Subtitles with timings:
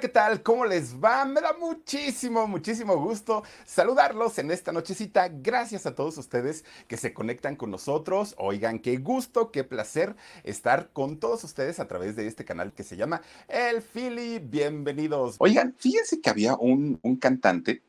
[0.00, 0.42] ¿qué tal?
[0.42, 1.24] ¿Cómo les va?
[1.24, 5.28] Me da muchísimo, muchísimo gusto saludarlos en esta nochecita.
[5.28, 8.34] Gracias a todos ustedes que se conectan con nosotros.
[8.38, 12.82] Oigan, qué gusto, qué placer estar con todos ustedes a través de este canal que
[12.82, 14.40] se llama El Philly.
[14.40, 15.36] Bienvenidos.
[15.38, 17.80] Oigan, fíjense que había un, un cantante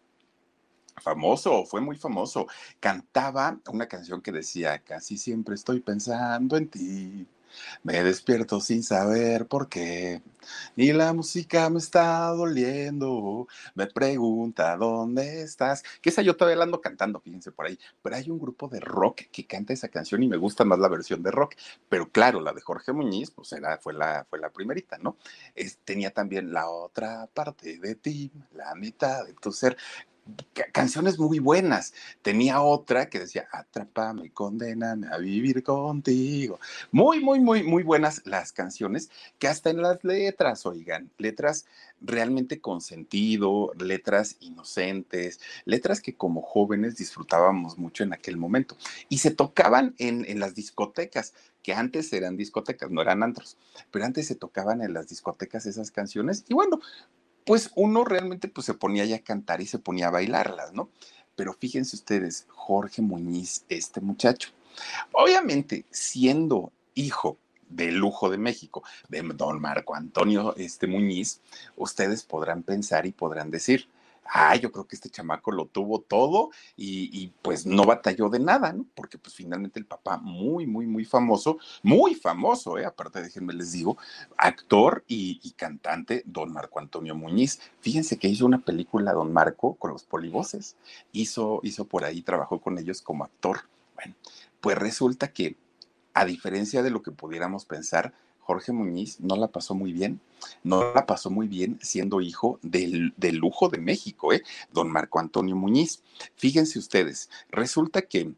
[1.01, 2.45] famoso, fue muy famoso.
[2.79, 7.27] Cantaba una canción que decía, casi siempre estoy pensando en ti.
[7.83, 10.21] Me despierto sin saber por qué.
[10.75, 13.47] Y la música me está doliendo.
[13.73, 15.83] Me pregunta, ¿dónde estás?
[16.02, 17.80] Que esa yo todavía la ando cantando, fíjense por ahí.
[18.02, 20.88] Pero hay un grupo de rock que canta esa canción y me gusta más la
[20.88, 21.55] versión de rock.
[21.89, 25.17] Pero claro, la de Jorge Muñiz, pues era, fue, la, fue la primerita, ¿no?
[25.83, 29.77] tenía también la otra parte de ti, la mitad de tu ser
[30.71, 31.93] canciones muy buenas.
[32.21, 36.59] Tenía otra que decía, atrápame, condéname a vivir contigo.
[36.91, 41.66] Muy, muy, muy, muy buenas las canciones, que hasta en las letras, oigan, letras
[42.02, 48.78] realmente con sentido, letras inocentes, letras que como jóvenes disfrutábamos mucho en aquel momento.
[49.09, 53.57] Y se tocaban en, en las discotecas, que antes eran discotecas, no eran antros,
[53.89, 56.45] pero antes se tocaban en las discotecas esas canciones.
[56.47, 56.80] Y bueno,
[57.45, 60.89] pues uno realmente pues se ponía ya a cantar y se ponía a bailarlas, ¿no?
[61.35, 64.49] Pero fíjense ustedes, Jorge Muñiz, este muchacho,
[65.11, 67.38] obviamente siendo hijo
[67.69, 71.41] del lujo de México, de don Marco Antonio este Muñiz,
[71.75, 73.88] ustedes podrán pensar y podrán decir,
[74.26, 78.73] ah, yo creo que este chamaco lo tuvo todo y, pues no batalló de nada,
[78.73, 78.86] ¿no?
[78.95, 82.86] Porque pues finalmente el papá muy, muy, muy famoso, muy famoso, ¿eh?
[82.86, 83.98] Aparte, déjenme les digo,
[84.38, 87.59] actor y, cantante, don Marco Antonio Muñiz.
[87.80, 90.76] Fíjense que hizo una película, don Marco, con los polivoces.
[91.12, 93.62] Hizo, hizo por ahí, trabajó con ellos como actor.
[93.96, 94.16] Bueno,
[94.62, 95.58] pues resulta que,
[96.14, 98.14] a diferencia de lo que pudiéramos pensar,
[98.45, 100.21] Jorge Muñiz no la pasó muy bien,
[100.63, 104.43] no la pasó muy bien siendo hijo del, lujo de México, ¿eh?
[104.71, 106.03] don Marco Antonio Muñiz.
[106.35, 108.35] Fíjense ustedes, resulta que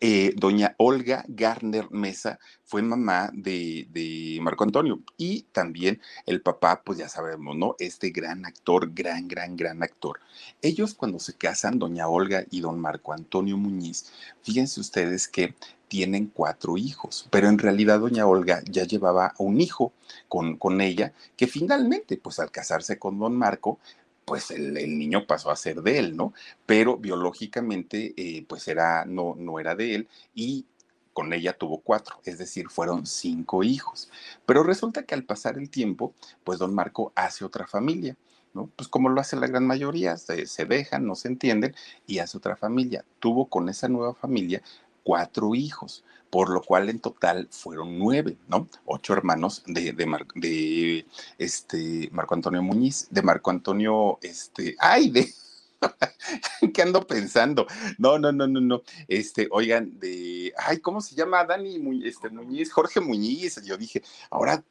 [0.00, 6.82] eh, doña Olga Garner Mesa fue mamá de, de, Marco Antonio y también el papá,
[6.84, 7.76] pues ya sabemos, ¿no?
[7.80, 10.20] Este gran actor, gran, gran, gran actor.
[10.62, 15.54] Ellos cuando se casan, doña Olga y don Marco Antonio Muñiz, fíjense ustedes que
[15.88, 19.92] tienen cuatro hijos, pero en realidad doña Olga ya llevaba un hijo
[20.28, 23.78] con, con ella, que finalmente, pues al casarse con don Marco,
[24.26, 26.34] pues el, niño pasó a ser de él, ¿no?
[26.66, 30.66] Pero biológicamente, eh, pues era, no, no era de él y
[31.12, 34.10] con ella tuvo cuatro, es decir, fueron cinco hijos.
[34.44, 36.12] Pero resulta que al pasar el tiempo,
[36.44, 38.16] pues don Marco hace otra familia.
[38.52, 38.70] ¿no?
[38.74, 41.74] Pues como lo hace la gran mayoría, se, se, dejan, no se entienden
[42.06, 43.04] y hace otra familia.
[43.20, 44.62] Tuvo con esa nueva familia
[45.06, 48.68] cuatro hijos, por lo cual en total fueron nueve, ¿no?
[48.84, 51.06] Ocho hermanos de, de,
[51.38, 55.32] este, Marco Antonio Muñiz, de Marco Antonio, este, ay, de...
[56.74, 57.68] ¿Qué ando pensando?
[57.98, 58.82] No, no, no, no, no.
[59.06, 62.72] Este, oigan, de, ay, ¿cómo se llama Dani este, Muñiz?
[62.72, 63.62] Jorge Muñiz.
[63.62, 64.64] Yo dije, ahora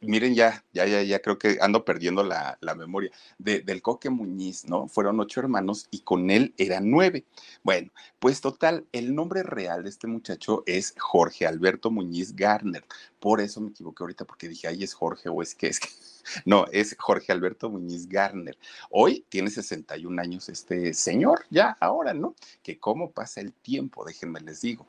[0.00, 4.88] miren, ya, ya, ya, ya creo que ando perdiendo la, memoria, del Coque Muñiz, ¿no?
[4.88, 7.24] Fueron ocho hermanos y con él eran nueve.
[7.62, 12.84] Bueno, pues total, el nombre real de este muchacho es Jorge Alberto Muñiz Garner.
[13.18, 15.88] Por eso me equivoqué ahorita porque dije, ay, es Jorge o es que es que...
[16.44, 18.58] No, es Jorge Alberto Muñiz Garner.
[18.90, 22.34] Hoy tiene 61 años este señor, ya ahora, ¿no?
[22.62, 24.86] Que cómo pasa el tiempo, déjenme les digo.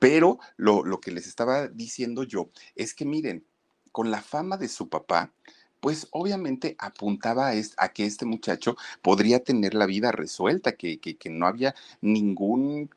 [0.00, 3.44] Pero lo, lo que les estaba diciendo yo es que miren,
[3.92, 5.32] con la fama de su papá,
[5.80, 11.74] pues obviamente apuntaba a, que este muchacho podría tener la vida resuelta, que, no había
[12.00, 12.90] ningún,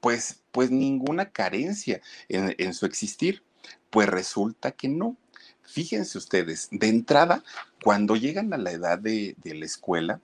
[0.00, 3.42] pues, pues ninguna carencia en, su existir.
[3.90, 5.16] Pues resulta que no.
[5.62, 7.42] Fíjense ustedes, de entrada,
[7.82, 10.20] cuando llegan a la edad de, de la escuela,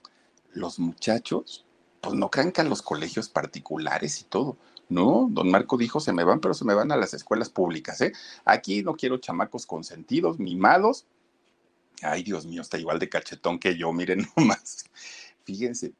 [0.53, 1.65] los muchachos,
[2.01, 4.57] pues no crean que a los colegios particulares y todo,
[4.89, 7.99] no, don Marco dijo, se me van, pero se me van a las escuelas públicas,
[8.01, 8.13] ¿eh?
[8.43, 11.05] Aquí no quiero chamacos consentidos, mimados.
[12.01, 14.85] Ay, Dios mío, está igual de cachetón que yo, miren nomás.
[15.43, 15.93] Fíjense,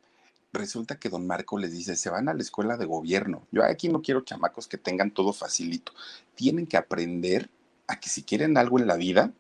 [0.54, 3.48] resulta que don Marco les dice, se van a la escuela de gobierno.
[3.52, 5.94] Yo aquí no quiero chamacos que tengan todo facilito.
[6.36, 7.50] Tienen que aprender
[7.88, 9.32] a que si quieren algo en la vida,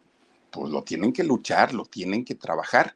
[0.51, 2.95] pues lo tienen que luchar, lo tienen que trabajar.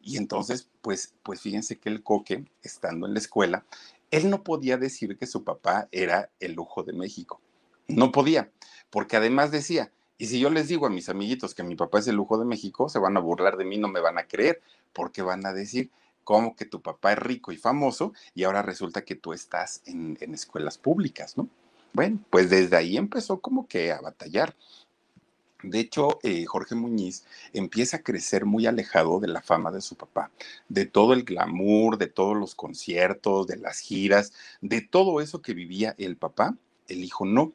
[0.00, 3.64] Y entonces, pues, pues fíjense que el coque, estando en la escuela,
[4.10, 7.40] él no podía decir que su papá era el lujo de México.
[7.86, 8.50] No podía,
[8.90, 12.08] porque además decía, y si yo les digo a mis amiguitos que mi papá es
[12.08, 14.60] el lujo de México, se van a burlar de mí, no me van a creer,
[14.92, 15.90] porque van a decir,
[16.24, 20.18] ¿cómo que tu papá es rico y famoso y ahora resulta que tú estás en,
[20.34, 21.48] escuelas públicas, ¿no?
[21.92, 24.54] Bueno, pues desde ahí empezó como que a batallar.
[25.62, 29.96] De hecho, eh, Jorge Muñiz empieza a crecer muy alejado de la fama de su
[29.96, 30.30] papá,
[30.68, 35.54] de todo el glamour, de todos los conciertos, de las giras, de todo eso que
[35.54, 36.56] vivía el papá,
[36.86, 37.52] el hijo no.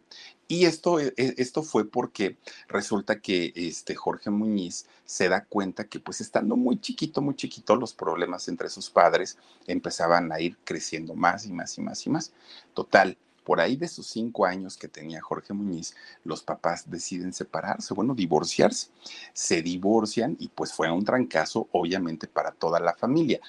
[0.49, 5.85] Y esto, e, e, esto fue porque resulta que este Jorge Muñiz se da cuenta
[5.85, 10.57] que pues estando muy chiquito, muy chiquito, los problemas entre sus padres empezaban a ir
[10.65, 12.33] creciendo más y más y más y más.
[12.73, 17.93] Total, por ahí de sus cinco años que tenía Jorge Muñiz, los papás deciden separarse,
[17.93, 18.89] bueno, divorciarse.
[19.33, 23.39] Se divorcian y pues fue un trancazo, obviamente, para toda la familia.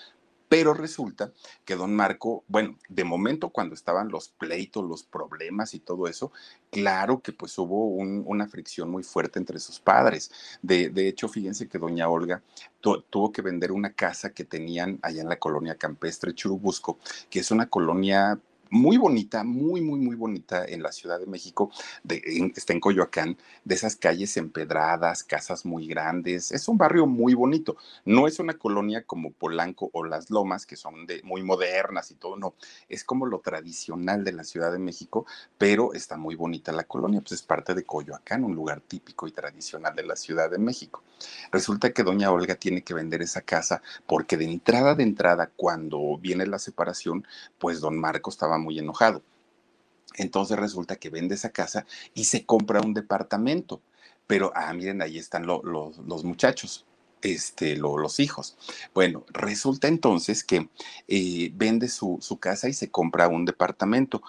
[0.48, 1.32] Pero resulta
[1.64, 6.30] que don Marco, bueno, de momento cuando estaban los pleitos, los problemas y todo eso,
[6.70, 10.30] claro que pues hubo una fricción muy fuerte entre sus padres.
[10.62, 12.42] De, hecho, fíjense que doña Olga
[12.80, 16.98] tuvo que vender una casa que tenían allá en la colonia campestre Churubusco,
[17.30, 18.38] que es una colonia
[18.70, 21.70] muy bonita, muy, muy, muy bonita en la Ciudad de México,
[22.56, 27.76] está en Coyoacán, de esas calles empedradas, casas muy grandes, es un barrio muy bonito,
[28.04, 32.36] no es una colonia como Polanco o Las Lomas, que son muy modernas y todo,
[32.36, 32.54] no,
[32.88, 35.26] es como lo tradicional de la Ciudad de México,
[35.58, 39.32] pero está muy bonita la colonia, pues es parte de Coyoacán, un lugar típico y
[39.32, 41.02] tradicional de la Ciudad de México.
[41.52, 46.18] Resulta que doña Olga tiene que vender esa casa porque de entrada de entrada, cuando
[46.18, 47.26] viene la separación,
[47.58, 49.22] pues don Marco estaba muy enojado.
[50.16, 53.82] Entonces resulta que vende esa casa y se compra un departamento.
[54.26, 56.86] Pero, ah, miren, ahí están los muchachos,
[57.22, 58.56] este, los hijos.
[58.94, 60.68] Bueno, resulta entonces que
[61.08, 64.22] eh, vende su, su, casa y se compra un departamento.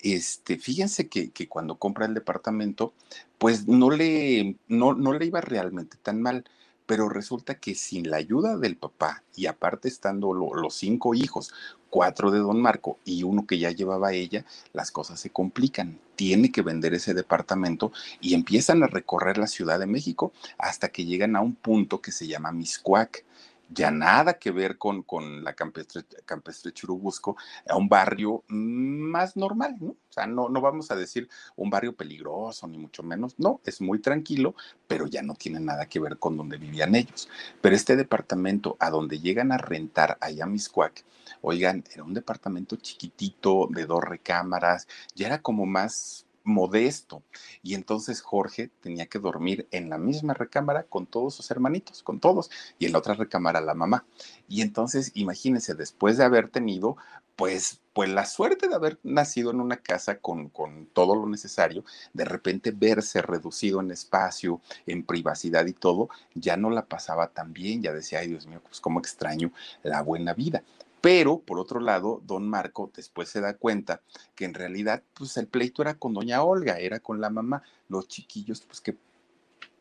[0.00, 2.94] Este, fíjense que, que, cuando compra el departamento,
[3.38, 6.44] pues no le, no, no le iba realmente tan mal
[6.90, 11.54] pero resulta que sin la ayuda del papá y aparte estando los cinco hijos,
[11.88, 16.00] cuatro de don Marco y uno que ya llevaba ella, las cosas se complican.
[16.16, 21.04] Tiene que vender ese departamento y empiezan a recorrer la Ciudad de México hasta que
[21.04, 23.24] llegan a un punto que se llama Miscuac
[23.72, 27.36] ya nada que ver con, con la campestre, Churubusco,
[27.68, 29.90] a un barrio más normal, ¿no?
[29.90, 33.80] O sea, no, no vamos a decir un barrio peligroso, ni mucho menos, no, es
[33.80, 34.54] muy tranquilo,
[34.86, 37.28] pero ya no tiene nada que ver con donde vivían ellos.
[37.60, 41.04] Pero este departamento a donde llegan a rentar allá a Miscuac,
[41.40, 47.22] oigan, era un departamento chiquitito de dos recámaras, ya era como más modesto.
[47.62, 52.20] Y entonces Jorge tenía que dormir en la misma recámara con todos sus hermanitos, con
[52.20, 54.04] todos, y en la otra recámara la mamá.
[54.48, 56.96] Y entonces, imagínense, después de haber tenido,
[57.36, 61.84] pues, pues la suerte de haber nacido en una casa con, con todo lo necesario,
[62.12, 67.52] de repente verse reducido en espacio, en privacidad y todo, ya no la pasaba tan
[67.52, 70.62] bien, ya decía, ay Dios mío, pues cómo extraño la buena vida.
[71.00, 74.02] Pero, por otro lado, don Marco después se da cuenta
[74.34, 78.06] que en realidad, pues el pleito era con doña Olga, era con la mamá, los
[78.06, 78.96] chiquillos, pues que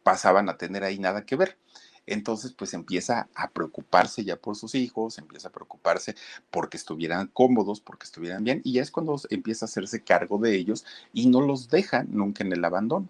[0.04, 1.58] pasaban a tener ahí nada que ver.
[2.06, 6.16] Entonces, pues empieza a preocuparse ya por sus hijos, empieza a preocuparse
[6.50, 10.56] porque estuvieran cómodos, porque estuvieran bien, y ya es cuando empieza a hacerse cargo de
[10.56, 13.08] ellos y no los deja nunca en el abandono.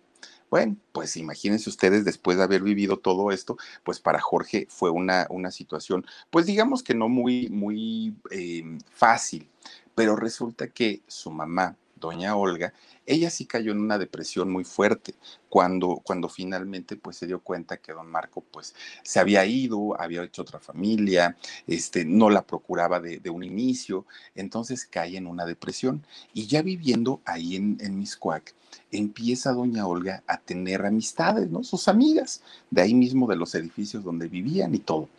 [0.49, 5.27] Bueno, pues imagínense ustedes después de haber vivido todo esto, pues para Jorge fue una,
[5.29, 9.47] una situación, pues digamos que no muy, muy em, fácil,
[9.93, 12.73] pero resulta que su mamá, doña Olga,
[13.05, 15.13] ella sí cayó en una depresión muy fuerte
[15.49, 18.73] cuando, cuando finalmente pues se dio cuenta que don Marco pues
[19.03, 21.37] se había ido, había hecho otra familia,
[21.67, 27.21] este, no la procuraba de, un inicio, entonces cae en una depresión y ya viviendo
[27.25, 28.55] ahí en, en Miscuac,
[28.91, 31.63] empieza doña Olga a tener amistades, ¿no?
[31.63, 35.09] Sus amigas, de ahí mismo de los edificios donde vivían y todo.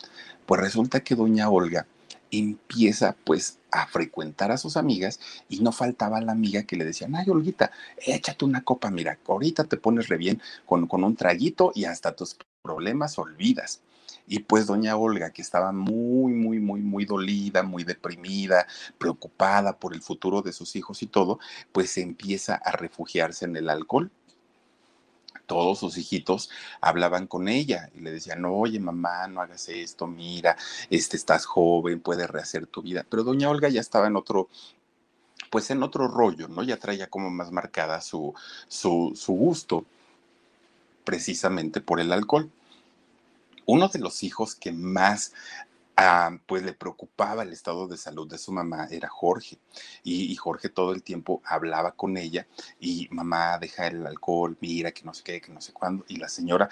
[0.45, 1.87] Pues resulta que doña Olga
[2.31, 7.07] empieza pues a frecuentar a sus amigas y no faltaba la amiga que le decía,
[7.13, 11.71] ay, Olguita, échate una copa, mira, ahorita te pones re bien con, con un traguito
[11.75, 13.81] y hasta tus problemas olvidas.
[14.31, 18.65] Y pues doña Olga, que estaba muy, muy, muy, muy dolida, muy deprimida,
[18.97, 21.37] preocupada por el futuro de sus hijos y todo,
[21.73, 24.09] pues empieza a refugiarse en el alcohol
[25.47, 30.55] todos sus hijitos hablaban con ella y le decían, oye mamá, no hagas esto, mira,
[30.89, 33.05] este, estás joven, puedes rehacer tu vida.
[33.09, 34.47] Pero doña Olga ya estaba en otro,
[35.49, 36.63] pues en otro rollo, ¿no?
[36.63, 38.33] Ya traía como más marcada su,
[38.69, 39.83] su, su gusto
[41.03, 42.49] precisamente por el alcohol.
[43.65, 45.33] Uno de los hijos que más
[46.03, 49.59] Ah, pues le preocupaba el estado de salud de su mamá, era Jorge.
[50.03, 52.47] Y, Jorge todo el tiempo hablaba con ella
[52.79, 56.03] y mamá, deja el alcohol, mira que no sé qué, que no sé cuándo.
[56.07, 56.69] Y la señora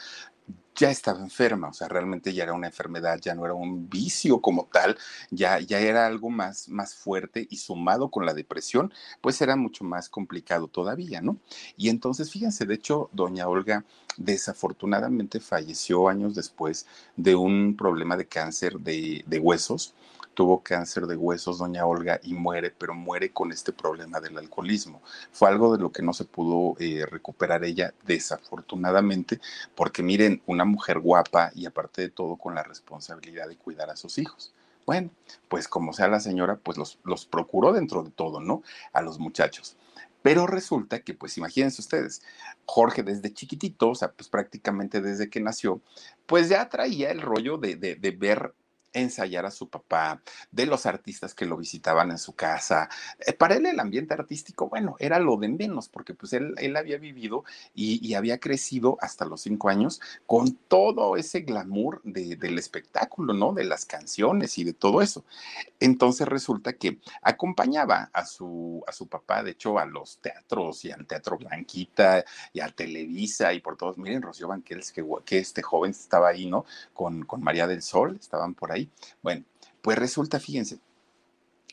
[0.76, 4.42] ya estaba enferma, o sea, realmente ya era una enfermedad, ya no era un vicio
[4.42, 4.98] como tal,
[5.30, 8.92] ya, ya era algo más, más fuerte y sumado con la depresión,
[9.22, 11.38] pues era mucho más complicado todavía, ¿no?
[11.78, 13.86] Y entonces, fíjense, de hecho, doña Olga
[14.20, 16.86] desafortunadamente falleció años después
[17.16, 19.96] de un problema de cáncer de, huesos
[20.36, 25.02] tuvo cáncer de huesos, doña Olga, y muere, pero muere con este problema del alcoholismo.
[25.34, 29.42] Fue algo de lo que no se pudo eh, recuperar ella, desafortunadamente,
[29.76, 33.98] porque miren, una mujer guapa y aparte de todo con la responsabilidad de cuidar a
[33.98, 34.54] sus hijos.
[34.86, 35.10] Bueno,
[35.50, 38.64] pues como sea la señora, pues los, los procuró dentro de todo, ¿no?
[38.94, 39.76] A los muchachos.
[40.22, 42.22] Pero resulta que, pues imagínense ustedes,
[42.66, 45.82] Jorge desde chiquitito, o sea, pues prácticamente desde que nació,
[46.26, 48.54] pues ya traía el rollo de, de, de ver
[48.94, 52.90] ensayar a su papá, de los artistas que lo visitaban en su casa.
[53.20, 56.76] Eh, para él el ambiente artístico, bueno, era lo de menos, porque pues él, él
[56.76, 57.44] había vivido
[57.74, 63.54] y, había crecido hasta los cinco años con todo ese glamour del espectáculo, ¿no?
[63.54, 65.24] De las canciones y de todo eso.
[65.80, 70.92] Entonces resulta que acompañaba a su, a su papá, de hecho, a los teatros y
[70.92, 73.98] al Teatro Blanquita y a Televisa y por todos.
[73.98, 76.66] Miren, Rocío Banquels, que, que este joven estaba ahí, ¿no?
[76.94, 78.79] Con, con María del Sol, estaban por ahí
[79.22, 79.46] bueno,
[79.82, 80.80] pues resulta, fíjense,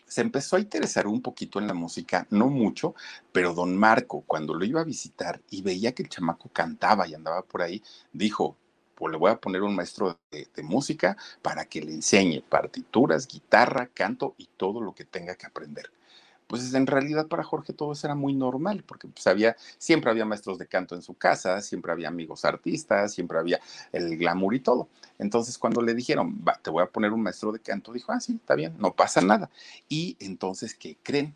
[0.07, 2.95] se empezó a interesar un poquito en la música, no mucho,
[3.33, 7.15] pero don Marco, cuando lo iba a visitar y veía que el chamaco cantaba y
[7.15, 7.83] andaba por ahí,
[8.13, 8.57] dijo,
[8.95, 13.27] pues le voy a poner un maestro de, de, música para que le enseñe partituras,
[13.29, 15.91] guitarra, canto y todo lo que tenga que aprender
[16.47, 19.25] pues en realidad para Jorge todo eso era muy normal, porque pues
[19.79, 23.61] siempre había maestros de canto en su casa, siempre había amigos artistas, siempre había
[23.93, 24.89] el glamour y todo.
[25.19, 28.21] Entonces cuando le dijeron, Va, te voy a poner un maestro de canto, dijo, ah,
[28.21, 29.51] sí, está bien, no pasa nada.
[29.89, 31.35] Y entonces, ¿qué creen?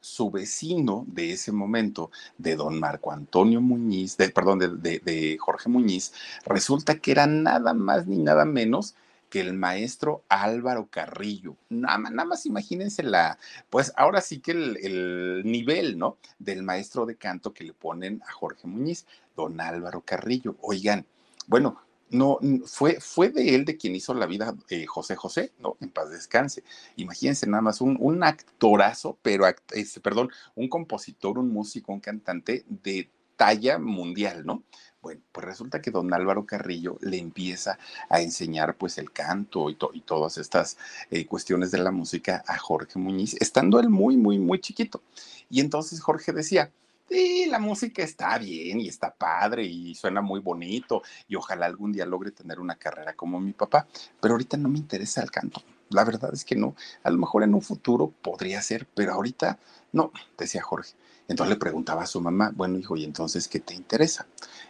[0.00, 5.70] Su vecino de ese momento, de don Marco Antonio Muñiz, perdón, de, de, de Jorge
[5.70, 6.12] Muñiz,
[6.44, 8.94] resulta que era nada más ni nada menos
[9.34, 11.56] que el maestro Álvaro Carrillo.
[11.68, 13.36] Nada, nada más imagínense la,
[13.68, 16.18] pues ahora sí que el, el, nivel, ¿no?
[16.38, 20.54] Del maestro de canto que le ponen a Jorge Muñiz, don Álvaro Carrillo.
[20.60, 21.04] Oigan,
[21.48, 25.76] bueno, no, fue, fue de él de quien hizo la vida eh, José José, ¿no?
[25.80, 26.62] En paz descanse.
[26.94, 32.64] Imagínense nada más un, un actorazo, pero, este, perdón, un compositor, un músico, un cantante
[32.68, 34.62] de talla mundial, ¿no?
[35.04, 39.74] Bueno, pues resulta que don Álvaro Carrillo le empieza a enseñar pues el canto y,
[39.74, 40.78] to y todas estas
[41.10, 45.02] eh, cuestiones de la música a Jorge Muñiz, estando él muy, muy, muy chiquito.
[45.50, 46.72] Y entonces Jorge decía,
[47.06, 51.92] sí, la música está bien y está padre y suena muy bonito y ojalá algún
[51.92, 53.86] día logre tener una carrera como mi papá,
[54.22, 55.62] pero ahorita no me interesa el canto.
[55.90, 56.74] La verdad es que no.
[57.02, 59.58] A lo mejor en un futuro podría ser, pero ahorita
[59.92, 60.94] no, decía Jorge.
[61.28, 64.26] Entonces le preguntaba a su mamá, bueno, hijo, ¿y entonces qué te interesa?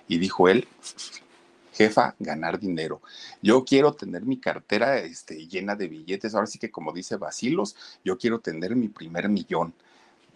[0.08, 0.68] Y dijo él,
[1.73, 3.02] jefa, ganar dinero.
[3.42, 6.34] Yo quiero tener mi cartera este, llena de billetes.
[6.34, 9.75] Ahora sí que como dice Basilos, yo quiero tener mi primer millón.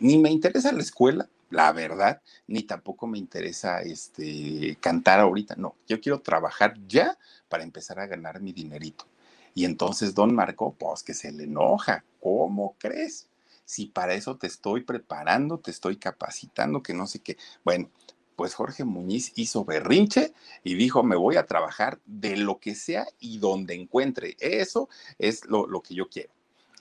[0.01, 5.55] Ni me interesa la escuela, la verdad, ni tampoco me interesa este, cantar ahorita.
[5.57, 9.07] No, yo quiero trabajar ya para empezar a ganar mi dinerito.
[9.55, 12.05] Y entonces don Marco, pues que se le enoja.
[12.21, 13.29] ¿Cómo crees?
[13.69, 17.37] si para eso te estoy preparando, te estoy capacitando, que no sé qué.
[17.63, 17.91] Bueno,
[18.39, 23.05] pues Jorge Muñiz hizo berrinche y dijo, me voy a trabajar de lo que sea
[23.19, 24.37] y donde encuentre.
[24.39, 26.31] Eso es lo, lo que yo quiero.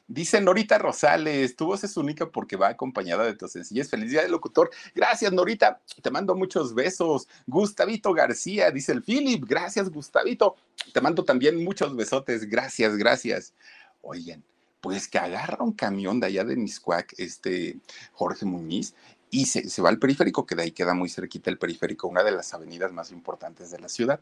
[0.07, 3.89] Dice Norita Rosales, tu voz es única porque va acompañada de tu sencillez.
[3.89, 4.69] Feliz día del locutor.
[4.93, 5.81] Gracias, Norita.
[5.99, 7.27] Te mando muchos besos.
[7.47, 9.43] Gustavito García, dice el Philip.
[9.43, 10.57] Gracias, Gustavito.
[10.93, 12.47] Te mando también muchos besotes.
[12.47, 13.55] Gracias, gracias.
[14.03, 14.43] Oigan,
[14.79, 17.77] pues que agarra un camión de allá de Miscuac, este
[18.13, 18.93] Jorge Muñiz,
[19.29, 22.31] y se, va al periférico, que de ahí queda muy cerquita el periférico, una de
[22.31, 24.19] las avenidas más importantes de la ciudad.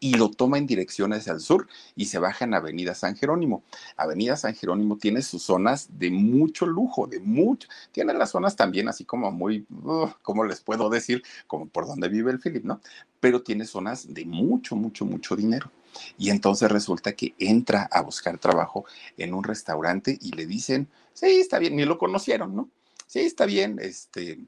[0.00, 3.62] Y lo toma en dirección hacia el sur y se baja en Avenida San Jerónimo.
[3.96, 7.68] Avenida San Jerónimo tiene sus zonas de mucho lujo, de mucho.
[7.92, 11.22] Tiene las zonas también así como muy, uh, ¿cómo les puedo decir?
[11.46, 12.80] Como por donde vive el Philip, ¿no?
[13.20, 15.70] Pero tiene zonas de mucho, mucho, mucho dinero.
[16.18, 18.84] Y entonces resulta que entra a buscar trabajo
[19.16, 22.68] en un restaurante y le dicen, sí, está bien, ni lo conocieron, ¿no?
[23.12, 24.38] Sí, está bien, este,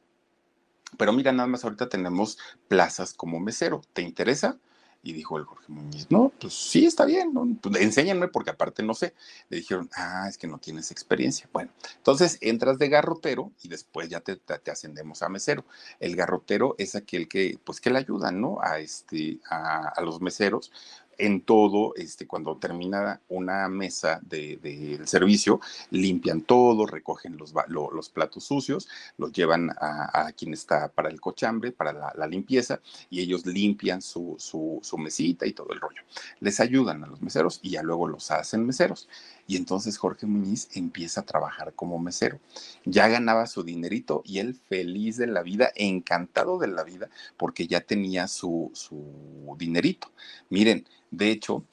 [0.97, 4.57] pero mira, nada más ahorita tenemos plazas como mesero, ¿te interesa?
[5.03, 7.47] Y dijo el Jorge Muñiz, no, pues sí, está bien, ¿no?
[7.61, 9.13] pues enséñanme porque aparte no sé.
[9.51, 11.47] Le dijeron, ah, es que no tienes experiencia.
[11.53, 15.67] Bueno, entonces entras de garrotero y después ya te, te, te ascendemos a mesero.
[16.01, 18.61] El garrotero es aquel que, pues que le ayuda, ¿no?
[18.63, 20.73] A, este, a, a los meseros
[21.19, 28.09] en todo, este, cuando termina una mesa del de, servicio, limpian todo, recogen los, los,
[28.09, 32.81] platos sucios, los llevan a, a, quien está para el cochambre, para la, la limpieza,
[33.11, 36.03] y ellos limpian su, su, su, mesita y todo el rollo.
[36.41, 39.09] Les ayudan a los meseros y ya luego los hacen meseros.
[39.47, 42.41] Y entonces Jorge Muñiz empieza a trabajar como mesero.
[42.85, 47.67] Ya ganaba su dinerito y él feliz de la vida, encantado de la vida, porque
[47.67, 50.11] ya tenía su, su dinerito.
[50.49, 51.65] Miren, de hecho,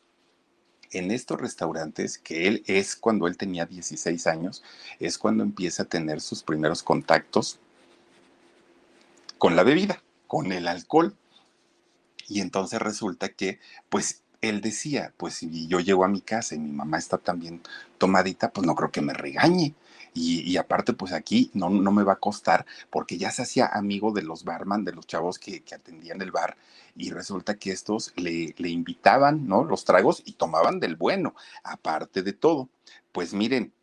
[0.91, 4.63] en estos restaurantes, que él es cuando él tenía 16 años,
[4.99, 7.59] es cuando empieza a tener sus primeros contactos
[9.37, 11.15] con la bebida, con el alcohol.
[12.27, 13.59] Y entonces resulta que,
[13.89, 17.61] pues, él decía, pues si yo llego a mi casa y mi mamá está también
[17.97, 19.75] tomadita, pues no creo que me regañe.
[20.13, 24.11] Y, aparte, pues aquí no, no, me va a costar porque ya se hacía amigo
[24.11, 26.57] de los barman, de los chavos que, que atendían el bar
[26.97, 29.63] y resulta que estos le, le, invitaban, ¿no?
[29.63, 31.33] Los tragos y tomaban del bueno,
[31.63, 32.69] aparte de todo.
[33.11, 33.73] Pues miren.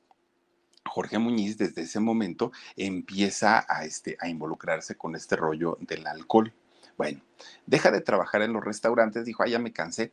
[0.85, 6.55] Jorge Muñiz desde ese momento empieza a, este, a involucrarse con este rollo del alcohol.
[6.97, 7.21] Bueno,
[7.67, 10.12] deja de trabajar en los restaurantes, dijo, ah, ya me cansé,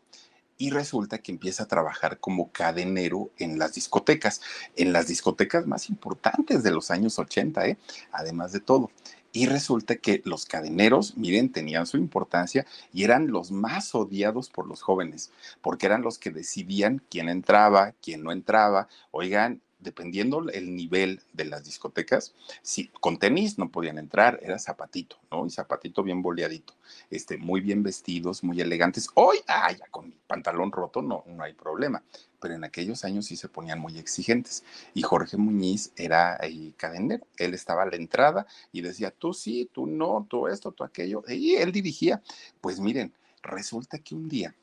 [0.57, 4.41] y resulta que empieza a trabajar como cadenero en las discotecas,
[4.75, 7.77] en las discotecas más importantes de los años 80, ¿eh?
[8.11, 8.91] además de todo.
[9.35, 14.65] Y resulta que los cadeneros, miren, tenían su importancia y eran los más odiados por
[14.65, 15.29] los jóvenes,
[15.61, 18.87] porque eran los que decidían quién entraba, quién no entraba.
[19.11, 25.17] Oigan, dependiendo el nivel de las discotecas, si con tenis no podían entrar, era zapatito,
[25.31, 25.45] ¿no?
[25.45, 26.73] Y zapatito bien boleadito,
[27.09, 29.07] este, muy bien vestidos, muy elegantes.
[29.13, 32.03] Hoy, ah, ya con mi pantalón roto no, no hay problema,
[32.41, 34.63] pero en aquellos años sí se ponían muy exigentes.
[34.93, 39.69] Y Jorge Muñiz era el cadenero, él estaba a la entrada y decía, tú sí,
[39.71, 42.21] tú no, tú esto, tú aquello, y él dirigía.
[42.59, 44.53] Pues miren, resulta que un día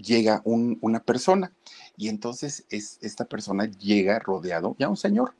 [0.00, 1.52] llega una persona
[1.96, 5.34] y entonces es, esta persona llega rodeado, ya un señor,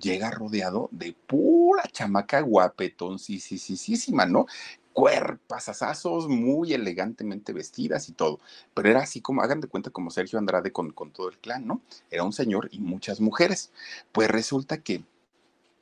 [0.00, 4.46] llega rodeado de pura chamaca guapetoncísima, ¿no?
[4.92, 8.40] Cuerpasazos muy elegantemente vestidas y todo,
[8.72, 11.66] pero era así como, hagan de cuenta como Sergio Andrade con, con todo el clan,
[11.66, 11.82] ¿no?
[12.10, 13.70] Era un señor y muchas mujeres.
[14.12, 15.04] Pues resulta que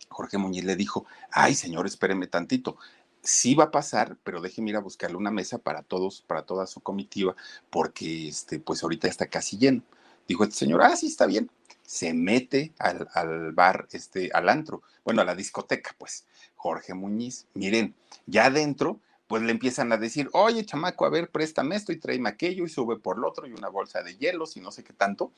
[0.09, 2.77] Jorge Muñiz le dijo, ay señor, espéreme tantito,
[3.25, 6.67] sí va a pasar, pero déjeme ir a buscarle una mesa para todos, para toda
[6.67, 7.35] su comitiva,
[7.71, 9.83] porque este, pues ahorita está casi lleno.
[10.29, 11.51] Dijo este señor, ah, sí, está bien.
[11.83, 17.47] Se mete al, al, bar, este, al antro, bueno, a la discoteca, pues, Jorge Muñiz.
[17.55, 17.95] Miren,
[18.27, 22.29] ya adentro, pues le empiezan a decir, oye, chamaco, a ver, préstame esto y tráeme
[22.29, 24.93] aquello y sube por lo otro y una bolsa de hielos y no sé qué
[24.93, 25.33] tanto.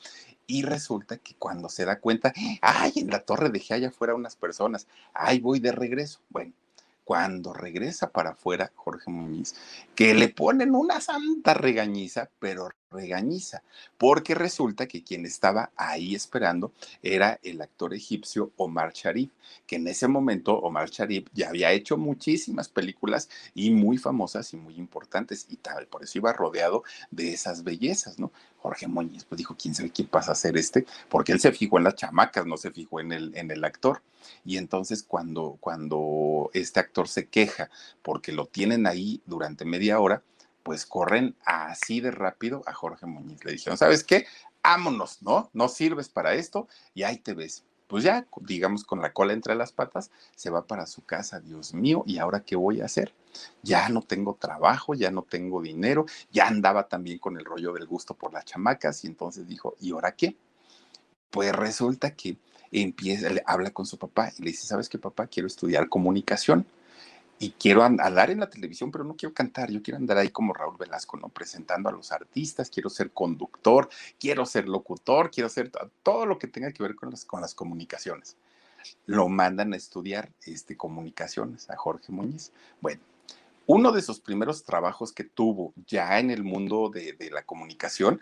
[0.46, 4.36] Y resulta que cuando se da cuenta, ay, en la torre dejé allá afuera unas
[4.36, 6.20] personas, ay, voy de regreso.
[6.30, 6.52] Bueno,
[7.06, 9.54] cuando regresa para afuera Jorge Muñiz,
[9.94, 13.62] que le ponen una santa regañiza, pero regañiza,
[13.98, 19.30] porque resulta que quien estaba ahí esperando era el actor egipcio Omar Sharif,
[19.66, 24.56] que en ese momento Omar Sharif ya había hecho muchísimas películas y muy famosas y
[24.56, 28.32] muy importantes, y tal, por eso iba rodeado de esas bellezas, ¿no?
[28.58, 30.86] Jorge Muñiz, pues dijo, ¿quién sabe quién pasa a ser este?
[31.08, 34.02] Porque él se fijó en las chamacas, no se fijó en el, en el actor.
[34.44, 37.70] Y entonces cuando, cuando este actor se queja
[38.02, 40.22] porque lo tienen ahí durante media hora,
[40.66, 43.44] pues corren así de rápido a Jorge Muñiz.
[43.44, 44.26] Le dijeron, ¿sabes qué?
[44.64, 45.48] Ámonos, ¿no?
[45.52, 47.62] No sirves para esto y ahí te ves.
[47.86, 51.72] Pues ya, digamos, con la cola entre las patas, se va para su casa, Dios
[51.72, 53.14] mío, ¿y ahora qué voy a hacer?
[53.62, 57.86] Ya no tengo trabajo, ya no tengo dinero, ya andaba también con el rollo del
[57.86, 60.36] gusto por las chamacas y entonces dijo, ¿y ahora qué?
[61.30, 62.38] Pues resulta que
[62.72, 65.28] empieza, le habla con su papá y le dice, ¿sabes qué, papá?
[65.28, 66.66] Quiero estudiar comunicación
[67.38, 70.54] y quiero andar en la televisión, pero no quiero cantar, yo quiero andar ahí como
[70.54, 71.28] Raúl Velasco, ¿no?
[71.28, 75.70] Presentando a los artistas, quiero ser conductor, quiero ser locutor, quiero hacer
[76.02, 78.36] todo lo que tenga que ver con las, con las comunicaciones.
[79.04, 82.52] Lo mandan a estudiar este, comunicaciones a Jorge Muñiz.
[82.80, 83.02] Bueno,
[83.66, 88.20] uno de sus primeros trabajos que tuvo ya en el mundo de, de la comunicación,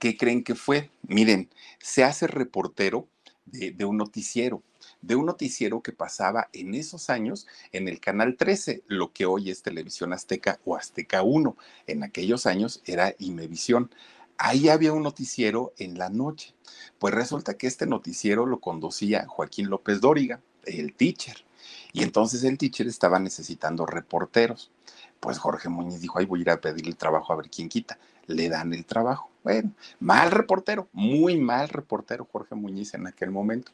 [0.00, 0.90] ¿qué creen que fue?
[1.02, 3.06] Miren, se hace reportero
[3.44, 4.62] de un noticiero
[5.02, 9.50] de un noticiero que pasaba en esos años en el Canal 13, lo que hoy
[9.50, 11.56] es Televisión Azteca o Azteca 1.
[11.86, 13.90] En aquellos años era Imevisión.
[14.36, 16.54] Ahí había un noticiero en la noche.
[16.98, 21.44] Pues resulta que este noticiero lo conducía Joaquín López Dóriga, el teacher.
[21.92, 24.70] Y entonces el teacher estaba necesitando reporteros.
[25.18, 27.98] Pues Jorge Muñiz dijo, ay, voy a ir a pedirle trabajo a ver quién quita.
[28.26, 29.30] Le dan el trabajo.
[29.42, 33.72] Bueno, mal reportero, muy mal reportero Jorge Muñiz en aquel momento.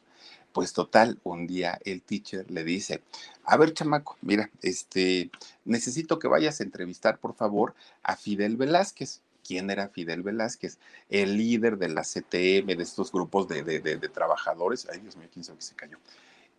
[0.57, 3.03] Pues total, un día el teacher le dice,
[3.43, 5.29] a ver chamaco, mira, este,
[5.65, 9.21] necesito que vayas a entrevistar por favor a Fidel Velázquez.
[9.45, 10.79] quién era Fidel Velázquez,
[11.11, 14.87] el líder de la CTM, de estos grupos de, trabajadores.
[14.91, 15.99] Ay, Dios mío, quién sabe se cayó.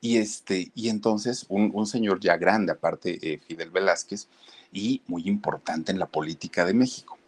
[0.01, 4.29] Y, este, y entonces un, señor ya grande, aparte eh, Fidel Velázquez,
[4.73, 7.19] y muy importante en la política de México.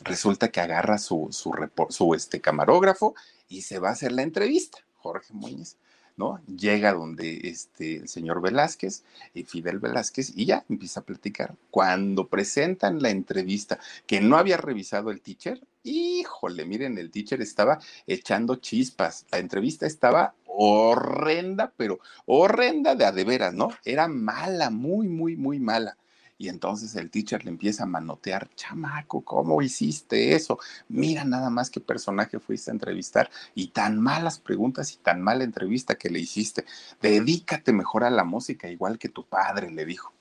[0.00, 1.52] Resulta que agarra su, su,
[1.90, 3.14] su este, camarógrafo
[3.48, 5.76] y se va a hacer la entrevista, Jorge Muñiz.
[6.18, 6.40] ¿No?
[6.46, 11.54] Llega donde este, el señor Velázquez, y Fidel Velázquez, y ya empieza a platicar.
[11.70, 17.78] Cuando presentan la entrevista que no había revisado el teacher, híjole, miren, el teacher estaba
[18.06, 19.24] echando chispas.
[19.30, 23.70] La entrevista estaba horrenda, pero horrenda de a de veras, ¿no?
[23.84, 25.96] Era mala, muy, muy, muy mala.
[26.40, 30.60] Y entonces el teacher le empieza a manotear, chamaco, ¿cómo hiciste eso?
[30.88, 35.42] Mira nada más qué personaje fuiste a entrevistar y tan malas preguntas y tan mala
[35.42, 36.64] entrevista que le hiciste.
[37.02, 40.12] Dedícate mejor a la música, igual que tu padre, le dijo.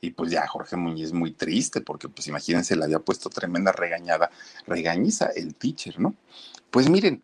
[0.00, 4.30] Y pues ya Jorge Muñiz muy triste, porque pues imagínense, le había puesto tremenda regañada,
[4.66, 6.16] regañiza el teacher, ¿no?
[6.72, 7.22] Pues miren,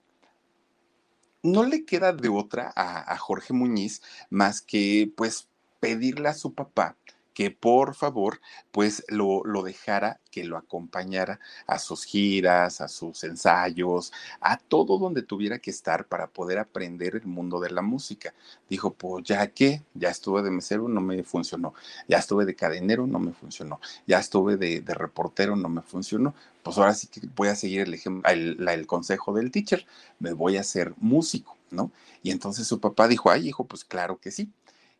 [1.42, 5.48] no le queda de otra a, a Jorge Muñiz más que pues
[5.80, 6.96] pedirle a su papá
[7.36, 8.40] que por favor,
[8.72, 14.96] pues lo, lo, dejara, que lo acompañara a sus giras, a sus ensayos, a todo
[14.96, 18.32] donde tuviera que estar para poder aprender el mundo de la música.
[18.70, 21.74] Dijo, pues ya que, ya estuve de mesero, no me funcionó,
[22.08, 26.78] ya estuve de cadenero, no me funcionó, ya estuve de, reportero, no me funcionó, pues
[26.78, 29.84] ahora sí que voy a seguir el, el, el consejo del teacher,
[30.20, 31.90] me voy a hacer músico, ¿no?
[32.22, 34.50] Y entonces su papá dijo, ay hijo, pues claro que sí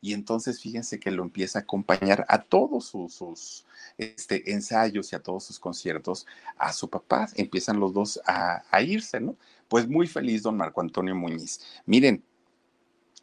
[0.01, 3.65] y entonces fíjense que lo empieza a acompañar a todos sus,
[3.99, 7.29] este, ensayos y a todos sus conciertos a su papá.
[7.35, 9.37] Empiezan los dos a, a irse, ¿no?
[9.69, 11.61] Pues muy feliz don Marco Antonio Muñiz.
[11.87, 12.23] Miren,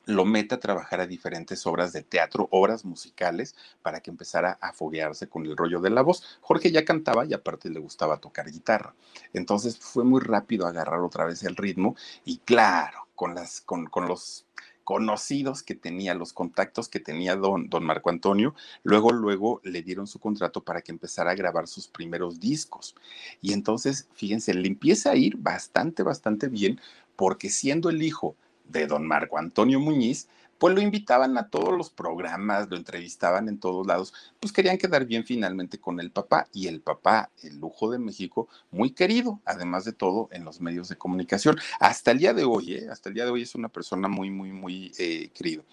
[0.06, 4.74] lo mete a trabajar a diferentes obras de teatro, obras musicales, para que empezara a
[4.74, 6.40] foguearse con el rollo de la voz.
[6.42, 8.96] Jorge ya cantaba y aparte le gustaba tocar guitarra.
[9.34, 14.08] Entonces fue muy rápido agarrar otra vez el ritmo y claro, con, las, con, con
[14.08, 14.46] los
[14.84, 20.08] conocidos que tenía, los contactos que tenía don, don Marco Antonio, luego, luego le dieron
[20.08, 22.96] su contrato para que empezara a grabar sus primeros discos.
[23.42, 26.80] Y entonces, fíjense, le empieza a ir bastante, bastante bien,
[27.16, 28.36] porque siendo el hijo
[28.68, 30.28] de don Marco Antonio Muñiz,
[30.64, 35.04] pues lo invitaban a todos los programas, lo entrevistaban en todos lados, pues querían quedar
[35.04, 39.84] bien finalmente con el papá y el papá, el lujo de México, muy querido, además
[39.84, 41.58] de todo en los medios de comunicación.
[41.82, 42.88] Hasta el día de hoy, ¿eh?
[42.90, 45.66] hasta el día de hoy es una persona muy, muy, muy eh, querido.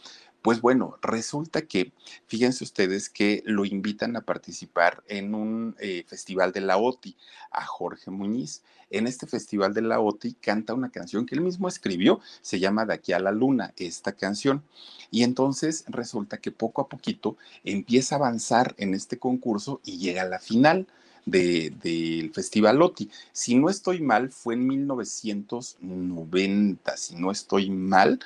[0.43, 1.93] Pues bueno, resulta que,
[2.27, 7.15] fíjense ustedes que lo invitan a participar en un eh, festival de la OTI
[7.51, 8.63] a Jorge Muñiz.
[8.89, 12.87] En este festival de la OTI canta una canción que él mismo escribió, se llama
[12.87, 14.63] De aquí a la luna, esta canción.
[15.11, 20.23] Y entonces resulta que poco a poquito empieza a avanzar en este concurso y llega
[20.23, 20.87] a la final
[21.27, 23.11] del Festival OTI.
[23.33, 28.19] Si no estoy mal, fue en 1990, si no estoy mal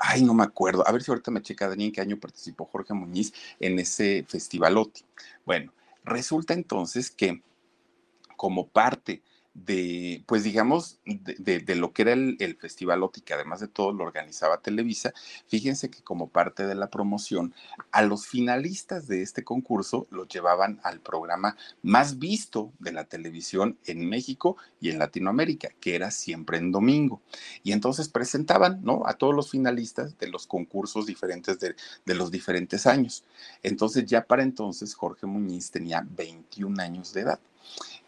[0.00, 2.64] ay, no me acuerdo, a ver si ahorita me checa Dani en qué año participó
[2.64, 5.02] Jorge Muñiz en ese festivalote.
[5.44, 5.72] Bueno,
[6.04, 7.42] resulta entonces que
[8.36, 9.22] como parte
[9.54, 14.04] de, pues digamos, de, lo que era el, Festival OTI, que además de todo lo
[14.04, 15.12] organizaba Televisa,
[15.48, 17.54] fíjense que como parte de la promoción,
[17.90, 23.76] a los finalistas de este concurso los llevaban al programa más visto de la televisión
[23.86, 27.20] en México y en Latinoamérica, que era siempre en domingo.
[27.62, 29.02] Y entonces presentaban, ¿no?
[29.06, 31.74] A todos los finalistas de los concursos diferentes de,
[32.06, 33.24] de los diferentes años.
[33.62, 37.40] Entonces ya para entonces Jorge Muñiz tenía 21 años de edad.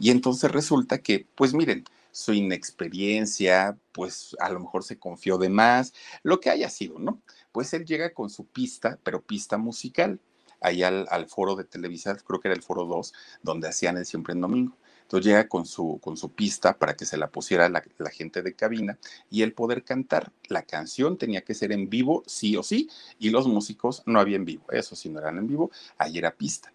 [0.02, 5.48] Y entonces resulta que, pues miren, su inexperiencia, pues a lo mejor se confió de
[5.48, 7.22] más, lo que haya sido, ¿no?
[7.52, 10.18] Pues él llega con su pista, pero pista musical,
[10.60, 13.12] ahí al, foro de Televisa, creo que era el foro 2,
[13.44, 14.76] donde hacían el siempre en domingo.
[15.02, 18.54] Entonces llega con su, con su pista para que se la pusiera la, gente de
[18.54, 18.98] cabina
[19.30, 20.32] y él poder cantar.
[20.48, 24.34] La canción tenía que ser en vivo, sí o sí, y los músicos no había
[24.34, 24.64] en vivo.
[24.72, 26.72] Eso sí, no eran en vivo, ahí era pista.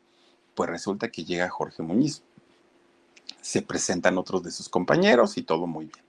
[0.56, 2.24] Pues resulta que llega Jorge Muñiz,
[3.42, 6.06] se presentan otros de sus compañeros y todo muy bien.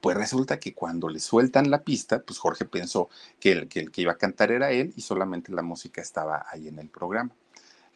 [0.00, 3.08] Pues resulta que cuando le sueltan la pista, pues Jorge pensó
[3.40, 6.78] que el, que iba a cantar era él y solamente la música estaba ahí en
[6.78, 7.34] el programa.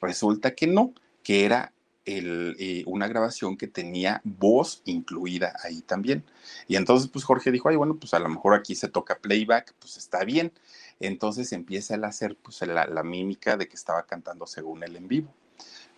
[0.00, 0.92] Resulta que no,
[1.22, 1.72] que era
[2.04, 6.24] eh, una grabación que tenía voz incluida ahí también.
[6.66, 9.72] Y entonces, pues Jorge dijo, ay, bueno, pues a lo mejor aquí se toca playback,
[9.78, 10.52] pues está bien.
[10.98, 14.96] Entonces empieza él a hacer pues, la, la mímica de que estaba cantando según él
[14.96, 15.32] en vivo.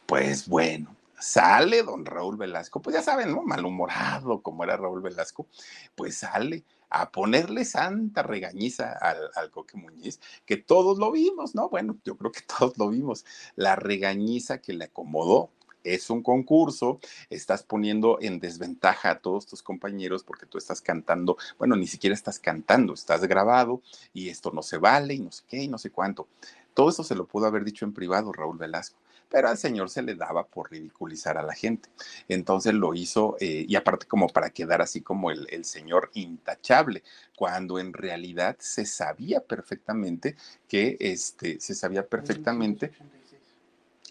[0.04, 3.42] Pues bueno, sale don Raúl Velasco, pues ya saben, ¿no?
[3.42, 5.46] Malhumorado como era Raúl Velasco,
[5.94, 11.68] pues sale a ponerle santa regañiza al, al, Coque Muñiz, que todos lo vimos, ¿no?
[11.68, 13.24] Bueno, yo creo que todos lo vimos,
[13.56, 15.50] la regañiza que le acomodó
[15.84, 16.98] es un concurso,
[17.28, 22.14] estás poniendo en desventaja a todos tus compañeros porque tú estás cantando, bueno, ni siquiera
[22.14, 23.82] estás cantando, estás grabado
[24.14, 26.26] y esto no se vale y no sé qué y no sé cuánto.
[26.72, 28.96] Todo eso se lo pudo haber dicho en privado Raúl Velasco
[29.34, 31.88] pero al señor se le daba por ridiculizar a la gente.
[32.28, 37.02] Entonces lo hizo, eh, y aparte como para quedar así como el, el, señor intachable,
[37.34, 40.36] cuando en realidad se sabía perfectamente
[40.68, 42.92] que, este, se sabía perfectamente...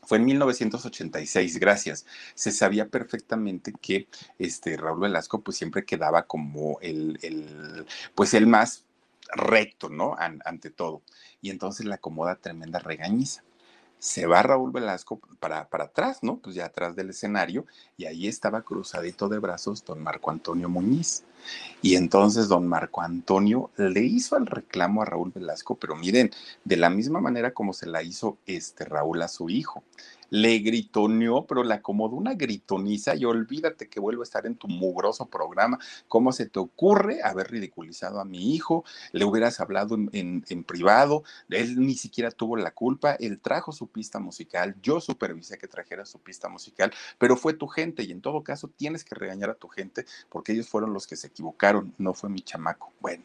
[0.06, 2.06] Fue en 1986, gracias.
[2.36, 8.46] Se sabía perfectamente que este Raúl Velasco pues siempre quedaba como el, el pues el
[8.46, 8.84] más
[9.34, 10.18] recto, ¿no?
[10.20, 11.02] An, ante todo.
[11.42, 13.42] Y entonces le acomoda tremenda regañiza
[14.04, 16.36] se va Raúl Velasco para, para atrás, ¿no?
[16.40, 21.24] Pues ya atrás del escenario, y ahí estaba cruzadito de brazos don Marco Antonio Muñiz.
[21.82, 26.32] Y entonces don Marco Antonio le hizo el reclamo a Raúl Velasco, pero miren,
[26.64, 29.84] de la misma manera como se la hizo este Raúl a su hijo.
[30.30, 34.68] Le gritoneó, pero le acomodó una gritoniza y olvídate que vuelvo a estar en tu
[34.68, 35.78] mugroso programa.
[36.08, 38.84] ¿Cómo se te ocurre haber ridiculizado a mi hijo?
[39.12, 43.88] Le hubieras hablado en, en, privado, él ni siquiera tuvo la culpa, él trajo su
[43.88, 48.22] pista musical, yo supervisé que trajera su pista musical, pero fue tu gente y en
[48.22, 51.94] todo caso tienes que regañar a tu gente porque ellos fueron los que se equivocaron,
[51.98, 52.94] no fue mi chamaco.
[53.02, 53.24] Bueno,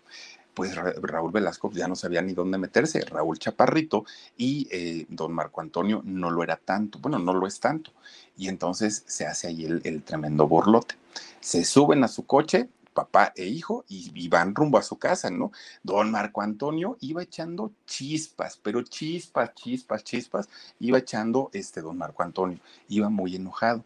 [0.58, 4.04] pues Raúl Velasco ya no sabía ni dónde meterse, Raúl Chaparrito
[4.36, 7.92] y eh, don Marco Antonio no lo era tanto, bueno, no lo es tanto.
[8.36, 10.96] Y entonces se hace ahí el, el tremendo borlote.
[11.38, 15.30] Se suben a su coche, papá e hijo, y, y, van rumbo a su casa,
[15.30, 15.52] ¿no?
[15.84, 20.48] Don Marco Antonio iba echando chispas, pero chispas, chispas, chispas,
[20.80, 23.84] iba echando este don Marco Antonio, iba muy enojado.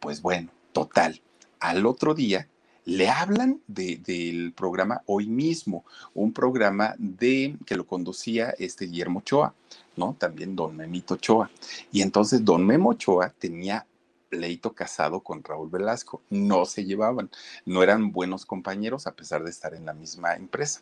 [0.00, 1.20] Pues bueno, total.
[1.60, 2.48] Al otro día
[2.90, 9.20] le hablan de, del programa Hoy mismo, un programa de que lo conducía este Guillermo
[9.20, 9.54] Ochoa,
[9.96, 10.16] ¿no?
[10.18, 11.48] También don Memito Ochoa.
[11.92, 13.86] Y entonces don Memo Ochoa tenía
[14.28, 16.20] pleito casado con Raúl Velasco.
[16.30, 17.30] No se llevaban,
[17.64, 20.80] no eran buenos compañeros a pesar de estar en la misma empresa.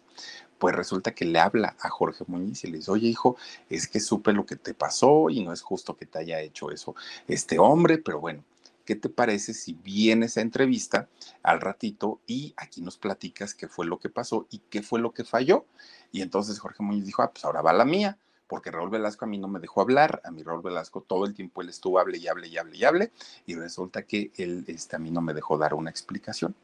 [0.59, 3.37] Pues resulta que le habla a Jorge Muñiz y le dice, oye hijo,
[3.69, 6.71] es que supe lo que te pasó y no es justo que te haya hecho
[6.71, 6.95] eso
[7.27, 8.45] este hombre, pero bueno,
[8.89, 11.11] ¿qué te parece si vienes a entrevista
[11.43, 15.13] al ratito y aquí nos platicas qué fue lo que pasó y qué fue lo
[15.13, 15.67] que falló?
[16.11, 19.29] Y entonces Jorge Muñiz dijo, ah, pues ahora va la mía, porque Raúl Velasco a
[19.29, 22.17] mí no me dejó hablar, a mí Raúl Velasco todo el tiempo él estuvo hable
[22.17, 23.13] y hable y hable y hable,
[23.45, 26.55] y resulta que él este, a mí no me dejó dar una explicación.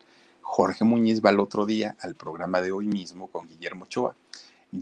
[0.41, 4.17] Jorge Muñiz va el otro día al programa de hoy mismo con Guillermo Ochoa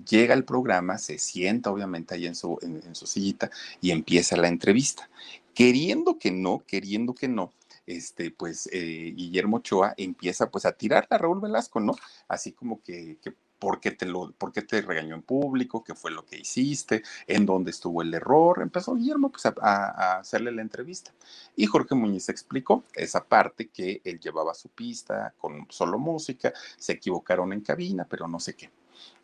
[0.08, 3.50] llega al programa, se sienta obviamente ahí en su, en su sillita
[3.82, 5.10] y empieza la entrevista.
[5.54, 7.52] Queriendo que no, queriendo que no,
[7.86, 11.94] este, pues eh, Guillermo Ochoa empieza pues a tirar a Raúl Velasco, ¿no?
[12.28, 15.94] Así como que, que por qué te lo, por qué te regañó en público, qué
[15.94, 18.60] fue lo que hiciste, en dónde estuvo el error.
[18.60, 21.12] Empezó Guillermo pues, a, a, hacerle la entrevista.
[21.54, 26.94] Y Jorge Muñiz explicó esa parte que él llevaba su pista con solo música, se
[26.94, 28.70] equivocaron en cabina, pero no sé qué.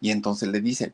[0.01, 0.93] Y entonces le dice,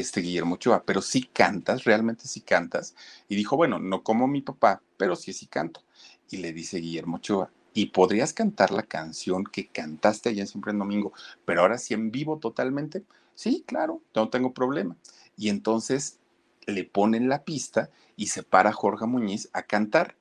[0.00, 2.94] este Guillermo Ochoa, pero sí cantas, realmente sí cantas.
[3.28, 5.82] Y dijo, bueno, no como mi papá, pero sí sí canto.
[6.30, 10.78] Y le dice Guillermo Ochoa, ¿y podrías cantar la canción que cantaste allá Siempre en
[10.78, 11.12] Domingo,
[11.44, 13.04] pero ahora sí en vivo totalmente?
[13.34, 14.96] Sí, claro, no tengo problema.
[15.36, 16.18] Y entonces
[16.66, 20.16] le ponen la pista y se para Jorge Muñiz a cantar.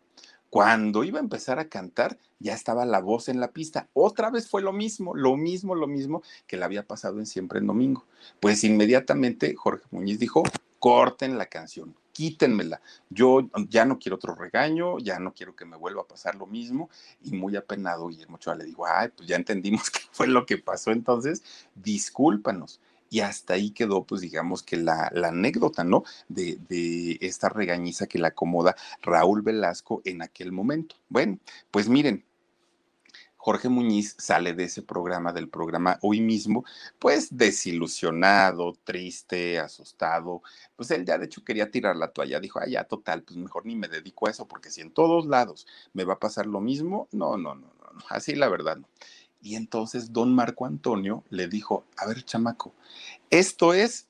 [0.52, 3.88] Cuando iba a empezar a cantar, ya estaba la voz en la pista.
[3.94, 7.60] Otra vez fue lo mismo, lo mismo, lo mismo que le había pasado en Siempre
[7.60, 8.04] en Domingo.
[8.42, 10.44] Pues inmediatamente Jorge Muñiz dijo,
[10.78, 12.82] corten la canción, quítenmela.
[13.10, 16.48] Yo ya no quiero otro regaño, ya no quiero que me vuelva a pasar lo
[16.48, 16.90] mismo.
[17.24, 20.58] Y muy apenado, Guillermo Ochoa le digo, ay, pues ya entendimos qué fue lo que
[20.58, 21.44] pasó entonces,
[21.76, 26.04] discúlpanos y hasta ahí quedó, pues digamos que la, la anécdota, ¿no?
[26.30, 30.96] De, de, esta regañiza que le acomoda Raúl Velasco en aquel momento.
[31.10, 31.38] Bueno,
[31.70, 32.26] pues miren.
[33.44, 36.64] Jorge Muñiz sale de ese programa, del programa hoy mismo,
[37.00, 40.44] pues desilusionado, triste, asustado.
[40.76, 42.40] Pues él ya de hecho quería tirar la toalla.
[42.40, 45.26] Dijo, ah, ya, total, pues mejor ni me dedico a eso, porque si en todos
[45.26, 48.88] lados me va a pasar lo mismo, no, no, no, no, así la verdad no.
[49.42, 52.74] Y entonces don Marco Antonio le dijo, a ver, chamaco,
[53.30, 54.08] esto es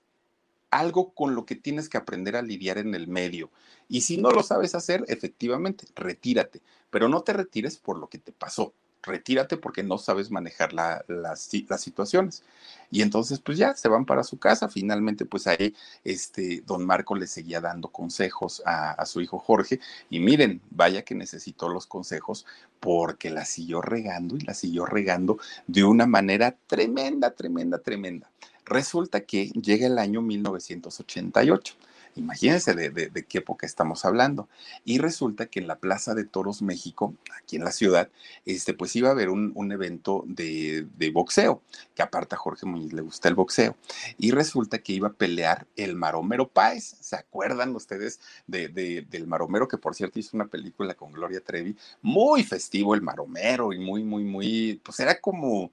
[0.71, 3.49] algo con lo que tienes que aprender a lidiar en el medio.
[3.87, 8.17] Y si no lo sabes hacer, efectivamente, retírate, pero no te retires por lo que
[8.17, 8.73] te pasó.
[9.03, 12.43] Retírate porque no sabes manejar la, las, las situaciones.
[12.91, 14.69] Y entonces, pues ya se van para su casa.
[14.69, 19.79] Finalmente, pues ahí, este, don Marco le seguía dando consejos a, a su hijo Jorge.
[20.09, 22.45] Y miren, vaya que necesitó los consejos
[22.79, 25.37] porque la siguió regando y la siguió regando
[25.67, 28.29] de una manera tremenda, tremenda, tremenda.
[28.65, 31.75] Resulta que llega el año 1988
[32.15, 34.49] Imagínense de, qué época estamos hablando.
[34.83, 38.09] Y resulta que en la Plaza de Toros México, aquí en la ciudad,
[38.45, 41.61] este, pues iba a haber un, evento de, boxeo,
[41.95, 43.75] que aparte a Jorge Muñiz le gusta el boxeo.
[44.17, 46.95] Y resulta que iba a pelear el Maromero Páez.
[46.99, 51.75] ¿Se acuerdan ustedes del Maromero, que por cierto hizo una película con Gloria Trevi?
[52.01, 55.71] Muy festivo el Maromero y muy, muy, muy, pues era como,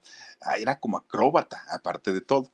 [0.57, 2.51] era como acróbata, aparte de todo.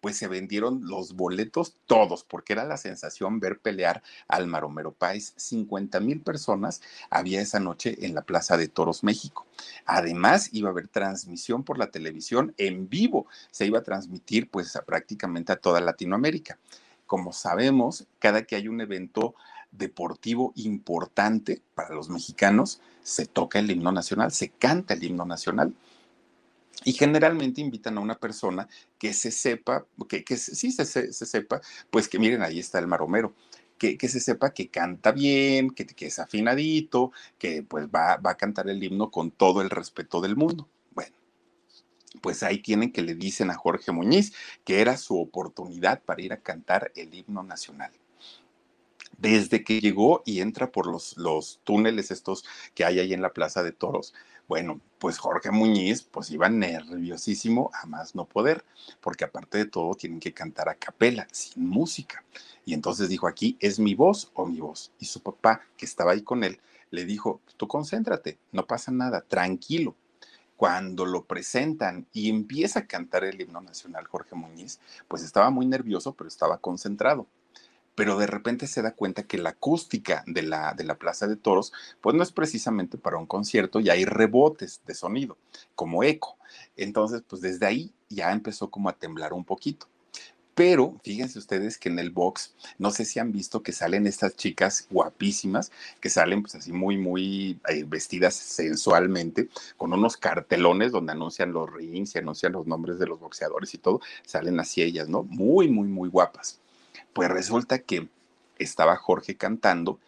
[0.00, 5.32] Pues se vendieron los boletos todos, porque era la sensación ver pelear al Maromero Páez.
[5.36, 9.46] 50 mil personas había esa noche en la Plaza de Toros México.
[9.84, 13.26] Además, iba a haber transmisión por la televisión en vivo.
[13.50, 16.58] Se iba a transmitir pues prácticamente a toda Latinoamérica.
[17.06, 19.34] Como sabemos, cada que hay un evento
[19.70, 25.74] deportivo importante para los mexicanos, se toca el himno nacional, se canta el himno nacional.
[26.84, 31.60] Y generalmente invitan a una persona que se sepa, que, que sí se, se, sepa,
[31.90, 33.34] pues que miren, ahí está el maromero.
[33.78, 38.30] Que, que, se sepa que canta bien, que, que, es afinadito, que pues va, va
[38.30, 40.66] a cantar el himno con todo el respeto del mundo.
[40.92, 41.14] Bueno,
[42.22, 44.32] pues ahí tienen que le dicen a Jorge Muñiz
[44.64, 47.92] que era su oportunidad para ir a cantar el himno nacional
[49.18, 53.32] desde que llegó y entra por los, los túneles estos que hay ahí en la
[53.32, 54.14] Plaza de Toros,
[54.48, 58.64] bueno, pues Jorge Muñiz pues iba nerviosísimo a más no poder,
[59.00, 62.24] porque aparte de todo tienen que cantar a capela, sin música.
[62.64, 64.92] Y entonces dijo, aquí es mi voz o mi voz.
[64.98, 69.20] Y su papá, que estaba ahí con él, le dijo, tú concéntrate, no pasa nada,
[69.20, 69.94] tranquilo.
[70.56, 75.66] Cuando lo presentan y empieza a cantar el himno nacional Jorge Muñiz, pues estaba muy
[75.66, 77.26] nervioso, pero estaba concentrado
[77.96, 81.36] pero de repente se da cuenta que la acústica de la, de la Plaza de
[81.36, 85.36] Toros, pues no es precisamente para un concierto y hay rebotes de sonido,
[85.74, 86.36] como eco.
[86.76, 89.88] Entonces, pues desde ahí ya empezó como a temblar un poquito.
[90.54, 94.36] Pero fíjense ustedes que en el box, no sé si han visto que salen estas
[94.36, 101.12] chicas guapísimas, que salen pues así muy, muy eh, vestidas sensualmente, con unos cartelones donde
[101.12, 105.08] anuncian los rings y anuncian los nombres de los boxeadores y todo, salen así ellas,
[105.10, 105.24] ¿no?
[105.24, 106.58] Muy, muy, muy guapas.
[107.16, 108.08] Pues resulta que
[108.58, 109.98] estaba Jorge cantando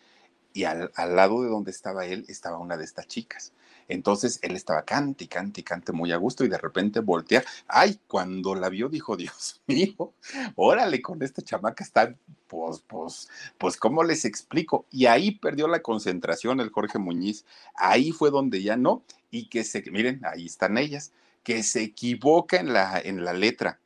[0.53, 3.55] y al, lado de donde estaba él estaba una de estas chicas.
[3.89, 7.43] Entonces él estaba cante y cante y cante muy a gusto y de repente voltea.
[7.67, 10.13] Ay, cuando la vio dijo, Dios mío,
[10.55, 12.15] órale, con esta chamaca está,
[12.47, 14.85] pues, pues, pues, ¿cómo les explico?
[14.91, 17.47] Y ahí perdió la concentración el Jorge Muñiz.
[17.75, 19.03] Ahí fue donde ya no.
[19.31, 23.81] Y que se, miren, ahí están ellas, que se equivoca en la, en la letra.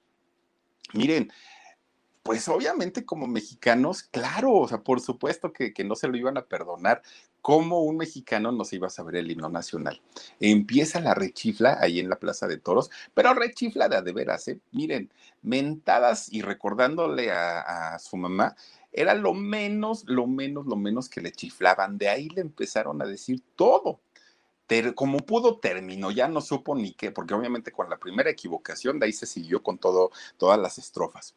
[0.93, 1.33] Miren,
[2.23, 6.47] pues obviamente como mexicanos, claro, o sea, por supuesto que, no se lo iban a
[6.47, 7.03] perdonar.
[7.41, 10.01] ¿Cómo un mexicano no se iba a saber el himno nacional?
[10.39, 14.61] Empieza la rechifla ahí en la Plaza de Toros, pero rechifla de de veras, ¿eh?
[14.71, 18.55] Miren, mentadas y recordándole a, a su mamá,
[18.93, 21.99] era lo menos, lo menos, lo menos que le chiflaban.
[21.99, 24.01] De ahí le empezaron a decir todo
[24.95, 29.07] como pudo terminó, ya no supo ni qué, porque obviamente con la primera equivocación de
[29.07, 31.35] ahí se siguió con todo, todas las estrofas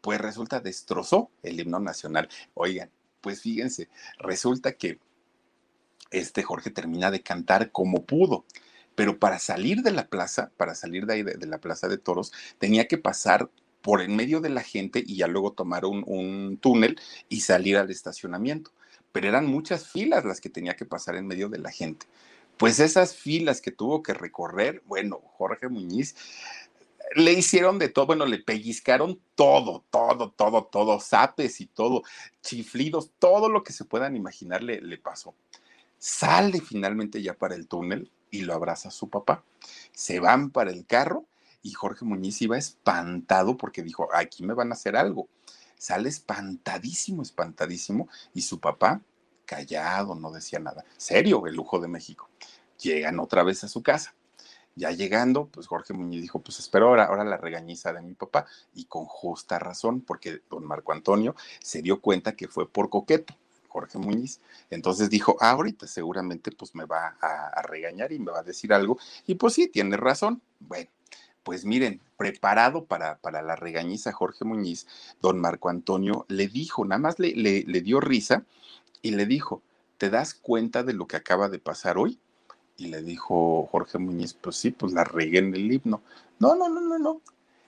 [0.00, 2.28] pues resulta destrozó el himno nacional.
[2.54, 4.98] Oigan, pues fíjense, resulta que
[6.10, 8.44] este Jorge termina de cantar como pudo,
[8.94, 12.32] pero para salir de la plaza, para salir de ahí de, la plaza de toros,
[12.58, 13.50] tenía que pasar
[13.82, 17.76] por en medio de la gente y ya luego tomar un, un túnel y salir
[17.76, 18.72] al estacionamiento.
[19.12, 22.06] Pero eran muchas filas las que tenía que pasar en medio de la gente.
[22.58, 26.14] Pues esas filas que tuvo que recorrer, bueno, Jorge Muñiz
[27.14, 32.02] le hicieron de todo, bueno, le pellizcaron todo, todo, todo, todo, zapes y todo,
[32.42, 35.34] chiflidos, todo lo que se puedan imaginar le, pasó.
[35.98, 39.44] Sale finalmente ya para el túnel y lo abraza su papá.
[39.92, 41.26] Se van para el carro
[41.62, 45.28] y Jorge Muñiz iba espantado porque dijo, aquí me van a hacer algo.
[45.76, 49.00] Sale espantadísimo, espantadísimo y su papá
[49.46, 50.84] callado, no decía nada.
[50.96, 52.30] Serio, el lujo de México.
[52.80, 54.14] Llegan otra vez a su casa
[54.80, 58.46] ya llegando, pues Jorge Muñiz dijo, pues espero ahora, ahora la regañiza de mi papá,
[58.74, 63.34] y con justa razón, porque don Marco Antonio se dio cuenta que fue por coqueto.
[63.68, 64.40] Jorge Muñiz.
[64.68, 68.72] Entonces dijo, ah, ahorita seguramente pues me va a, regañar y me va a decir
[68.72, 68.98] algo.
[69.28, 70.42] Y pues sí, tiene razón.
[70.58, 70.90] Bueno,
[71.44, 74.88] pues miren, preparado para, para la regañiza Jorge Muñiz,
[75.22, 78.44] don Marco Antonio le dijo, nada más le, le, le dio risa
[79.02, 79.62] y le dijo,
[79.98, 82.18] ¿te das cuenta de lo que acaba de pasar hoy?
[82.80, 86.02] Y le dijo Jorge Muñiz, pues sí, pues la regué en el himno.
[86.38, 87.20] No, no, no, no, no.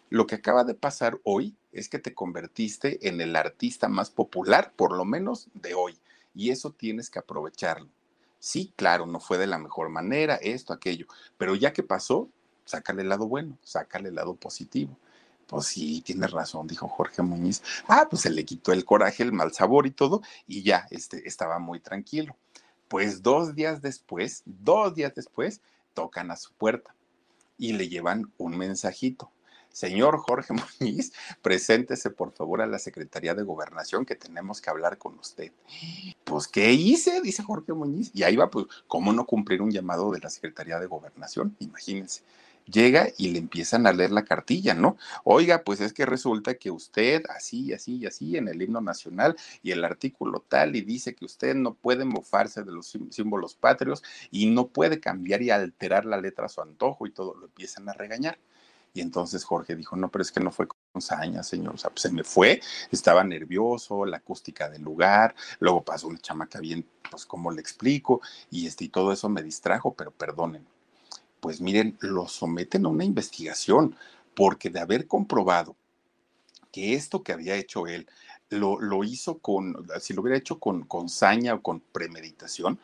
[0.09, 4.72] lo que acaba de pasar hoy es que te convertiste en el artista más popular,
[4.75, 5.98] por lo menos de hoy,
[6.35, 7.90] y eso tienes que aprovecharlo.
[8.38, 11.06] Sí, claro, no fue de la mejor manera, esto, aquello,
[11.37, 12.31] pero ya que pasó,
[12.65, 14.96] sácale el lado bueno, sácale el lado positivo.
[15.46, 17.63] Pues sí, tienes razón, dijo Jorge Muñiz.
[17.87, 21.29] Ah, pues se le quitó el coraje, el mal sabor y todo, y ya este,
[21.29, 22.37] estaba muy tranquilo.
[22.92, 25.62] Pues dos días después, dos días después,
[25.94, 26.94] tocan a su puerta
[27.56, 29.30] y le llevan un mensajito.
[29.70, 34.98] Señor Jorge Muñiz, preséntese por favor a la Secretaría de Gobernación que tenemos que hablar
[34.98, 35.52] con usted.
[36.24, 37.22] Pues, ¿qué hice?
[37.22, 38.10] Dice Jorge Muñiz.
[38.12, 41.56] Y ahí va, pues, ¿cómo no cumplir un llamado de la Secretaría de Gobernación?
[41.60, 42.20] Imagínense
[42.67, 44.96] llega y le empiezan a leer la cartilla, ¿no?
[45.25, 49.37] Oiga, pues es que resulta que usted así, así y así en el himno nacional
[49.63, 54.02] y el artículo tal y dice que usted no puede mofarse de los símbolos patrios
[54.31, 57.88] y no puede cambiar y alterar la letra a su antojo y todo, lo empiezan
[57.88, 58.38] a regañar.
[58.94, 61.88] Y entonces Jorge dijo, no, pero es que no fue con saña, señor, o sea,
[61.90, 62.60] pues se me fue,
[62.90, 68.21] estaba nervioso, la acústica del lugar, luego pasó una chamaca bien, pues como le explico,
[68.50, 70.67] y, este, y todo eso me distrajo, pero perdonen
[71.42, 73.96] pues miren, lo someten a una investigación,
[74.36, 75.74] porque de haber comprobado
[76.70, 78.06] que esto que había hecho él
[78.48, 82.78] lo, lo hizo con, si lo hubiera hecho con, con saña o con premeditación,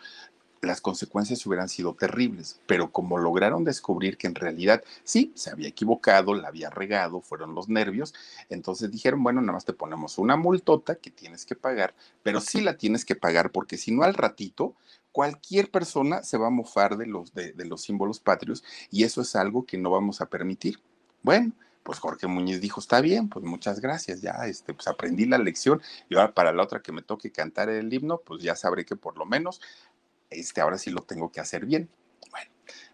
[0.60, 5.68] las consecuencias hubieran sido terribles, pero como lograron descubrir que en realidad sí, se había
[5.68, 8.12] equivocado, la había regado, fueron los nervios,
[8.50, 11.94] entonces dijeron, bueno, nada más te ponemos una multota que tienes que pagar,
[12.24, 14.74] pero sí la tienes que pagar porque si no al ratito
[15.12, 19.34] cualquier persona se va a mofar de los, de, los símbolos patrios y eso es
[19.36, 20.80] algo que no vamos a permitir.
[21.22, 21.52] Bueno,
[21.82, 25.80] pues Jorge Muñiz dijo, está bien, pues muchas gracias, ya este, pues aprendí la lección
[26.08, 28.96] y ahora para la otra que me toque cantar el himno, pues ya sabré que
[28.96, 29.60] por lo menos,
[30.30, 31.88] este, ahora sí lo tengo que hacer bien.
[32.30, 32.50] Bueno,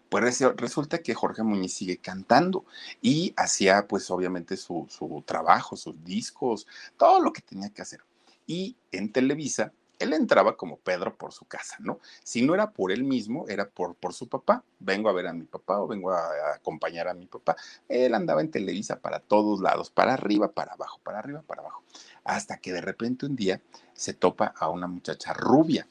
[0.09, 2.65] pues resulta que Jorge Muñiz sigue cantando
[3.01, 8.01] y hacía pues obviamente su, su trabajo, sus discos, todo lo que tenía que hacer.
[8.47, 11.99] Y en Televisa él entraba como Pedro por su casa, ¿no?
[12.23, 14.63] Si no era por él mismo, era por, por su papá.
[14.79, 17.55] Vengo a ver a mi papá o vengo a, acompañar a mi papá.
[17.87, 21.83] Él andaba en Televisa para todos lados, para arriba, para abajo, para arriba, para abajo.
[22.23, 23.61] Hasta que de repente un día
[23.93, 25.87] se topa a una muchacha rubia.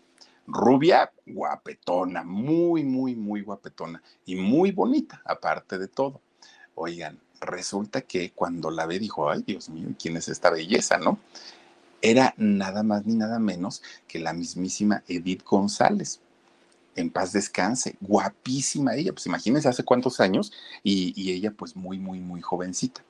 [0.47, 6.21] Rubia, guapetona, muy, muy, muy guapetona y muy bonita, aparte de todo.
[6.75, 11.19] Oigan, resulta que cuando la ve dijo, ay, Dios mío, ¿quién es esta belleza, no?
[12.05, 16.21] Era nada más ni nada menos que la mismísima Edith González.
[16.97, 20.53] En paz descanse, guapísima ella, pues imagínense hace cuántos años
[20.83, 23.03] y, ella pues muy, muy, muy jovencita.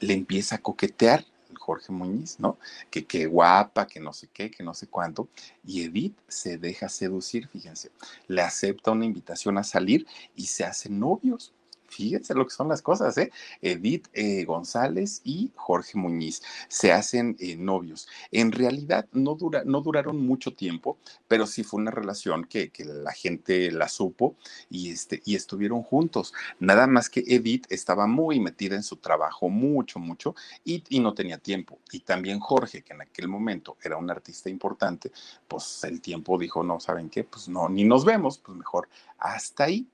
[0.00, 1.24] Le empieza a coquetear
[1.56, 2.58] Jorge Muñiz, ¿no?
[2.90, 5.28] Que qué guapa, que no sé qué, que no sé cuánto.
[5.64, 7.92] Y Edith se deja seducir, fíjense.
[8.26, 10.04] Le acepta una invitación a salir
[10.34, 11.52] y se hacen novios.
[11.90, 13.32] Fíjense lo que son las cosas, ¿eh?
[13.60, 18.08] Edith eh, González y Jorge Muñiz se hacen eh, novios.
[18.30, 23.12] En realidad no, dura, no duraron mucho tiempo, pero sí fue una relación que, la
[23.12, 24.36] gente la supo
[24.70, 26.32] y, este, y estuvieron juntos.
[26.60, 30.34] Nada más que Edith estaba muy metida en su trabajo, mucho, mucho,
[30.64, 31.78] y no tenía tiempo.
[31.90, 35.10] Y también Jorge, que en aquel momento era un artista importante,
[35.48, 37.24] pues el tiempo dijo, no, ¿saben qué?
[37.24, 38.88] Pues no, ni nos vemos, pues mejor
[39.18, 39.86] hasta ahí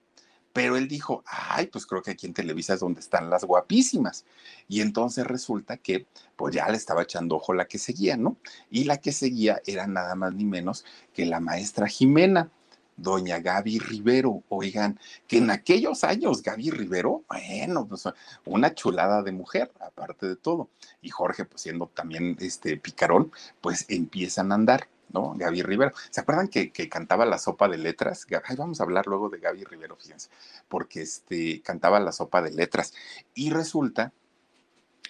[0.57, 4.25] pero él dijo, ay, pues creo que aquí en Televisa es donde están las guapísimas.
[4.69, 8.39] Y entonces resulta que, pues ya le estaba echando ojo la que seguía, ¿no?
[8.71, 12.51] Y la que seguía era nada más ni menos que la maestra Jimena,
[12.97, 14.45] doña Gaby Rivero.
[14.49, 14.99] Oigan,
[15.29, 18.05] que en aquellos años Gaby Rivero, bueno, pues
[18.47, 20.71] una chulada de mujer, aparte de todo.
[21.03, 23.31] Y Jorge, pues siendo también este picarón,
[23.61, 24.89] pues empiezan a andar.
[25.11, 25.35] ¿No?
[25.37, 25.93] Gaby Rivero.
[26.11, 28.27] ¿Se acuerdan que, cantaba la sopa de letras?
[28.45, 30.31] Ay, vamos a hablar luego de Gaby Rivero, fíjense,
[30.69, 32.95] porque este, cantaba la sopa de letras.
[33.35, 34.13] Y resulta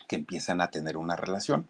[0.09, 1.69] que empiezan a tener una relación.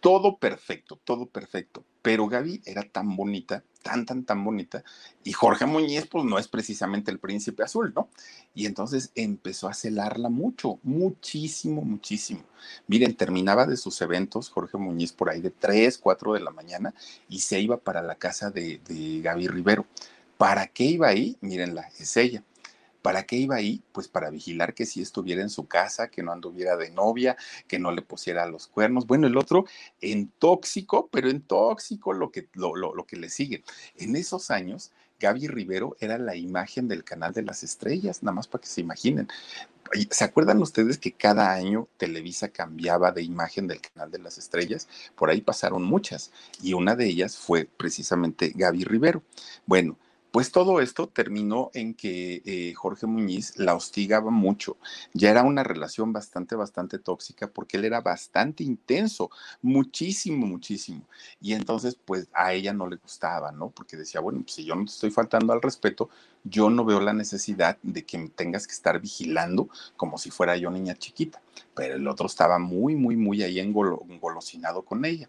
[0.00, 1.84] Todo perfecto, todo perfecto.
[2.02, 4.82] Pero Gaby era tan bonita tan, tan, tan bonita.
[5.22, 8.08] Y Jorge Muñiz, pues no es precisamente el príncipe azul, ¿no?
[8.54, 12.42] Y entonces empezó a celarla mucho, muchísimo, muchísimo.
[12.88, 16.94] Miren, terminaba de sus eventos Jorge Muñiz por ahí de 3, 4 de la mañana
[17.28, 19.86] y se iba para la casa de, de Gaby Rivero.
[20.38, 21.36] ¿Para qué iba ahí?
[21.42, 22.42] Mírenla, es ella.
[23.04, 23.82] ¿Para qué iba ahí?
[23.92, 27.36] Pues para vigilar que si estuviera en su casa, que no anduviera de novia,
[27.68, 29.06] que no le pusiera los cuernos.
[29.06, 29.66] Bueno, el otro
[30.00, 33.62] en tóxico, pero en tóxico lo que, lo, lo, que le sigue.
[33.98, 34.90] En esos años,
[35.20, 38.80] Gaby Rivero era la imagen del canal de las estrellas, nada más para que se
[38.80, 39.28] imaginen.
[40.08, 44.88] ¿Se acuerdan ustedes que cada año Televisa cambiaba de imagen del canal de las estrellas?
[45.14, 46.32] Por ahí pasaron muchas
[46.62, 49.22] y una de ellas fue precisamente Gaby Rivero.
[49.66, 49.98] Bueno,
[50.34, 54.78] Pues todo esto terminó en que eh, Jorge Muñiz la hostigaba mucho.
[55.12, 59.30] Ya era una relación bastante, bastante tóxica porque él era bastante intenso,
[59.62, 61.06] muchísimo, muchísimo.
[61.40, 63.70] Y entonces, pues a ella no le gustaba, ¿no?
[63.70, 66.10] Porque decía, bueno, pues, si yo no te estoy faltando al respeto,
[66.44, 70.70] yo no veo la necesidad de que tengas que estar vigilando como si fuera yo
[70.70, 71.42] niña chiquita.
[71.74, 75.28] Pero el otro estaba muy, muy, muy ahí engolosinado con ella.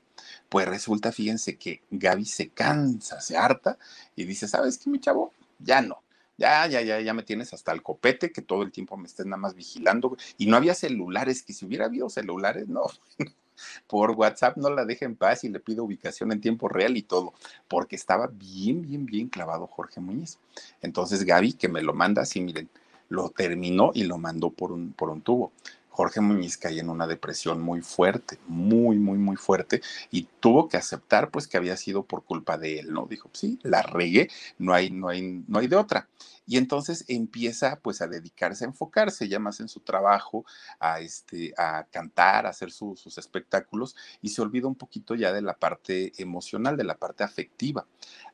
[0.49, 3.77] Pues resulta, fíjense que Gaby se cansa, se harta
[4.15, 5.33] y dice, ¿sabes qué, mi chavo?
[5.59, 6.01] Ya no.
[6.37, 9.25] Ya, ya, ya, ya me tienes hasta el copete, que todo el tiempo me estés
[9.25, 10.17] nada más vigilando.
[10.37, 12.81] Y no había celulares, que si hubiera habido celulares, no,
[13.87, 17.01] por WhatsApp no la deja en paz y le pido ubicación en tiempo real y
[17.01, 17.33] todo,
[17.67, 20.39] porque estaba bien, bien, bien clavado Jorge Muñiz.
[20.81, 22.69] Entonces Gaby, que me lo manda así, miren,
[23.09, 25.51] lo terminó y lo mandó por un, por un tubo.
[25.95, 29.81] Jorge Muñiz cae en una depresión muy fuerte, muy, muy, muy fuerte,
[30.11, 33.07] y tuvo que aceptar pues que había sido por culpa de él, ¿no?
[33.09, 36.09] Dijo, sí, la regué, no hay, no hay, no hay de otra.
[36.45, 40.45] Y entonces empieza pues a dedicarse, a enfocarse ya más en su trabajo,
[40.81, 45.41] a, este, a cantar, a hacer sus espectáculos, y se olvida un poquito ya de
[45.41, 47.85] la parte emocional, de la parte afectiva,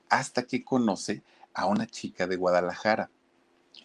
[0.09, 1.21] hasta que conoce
[1.53, 3.11] a una chica de Guadalajara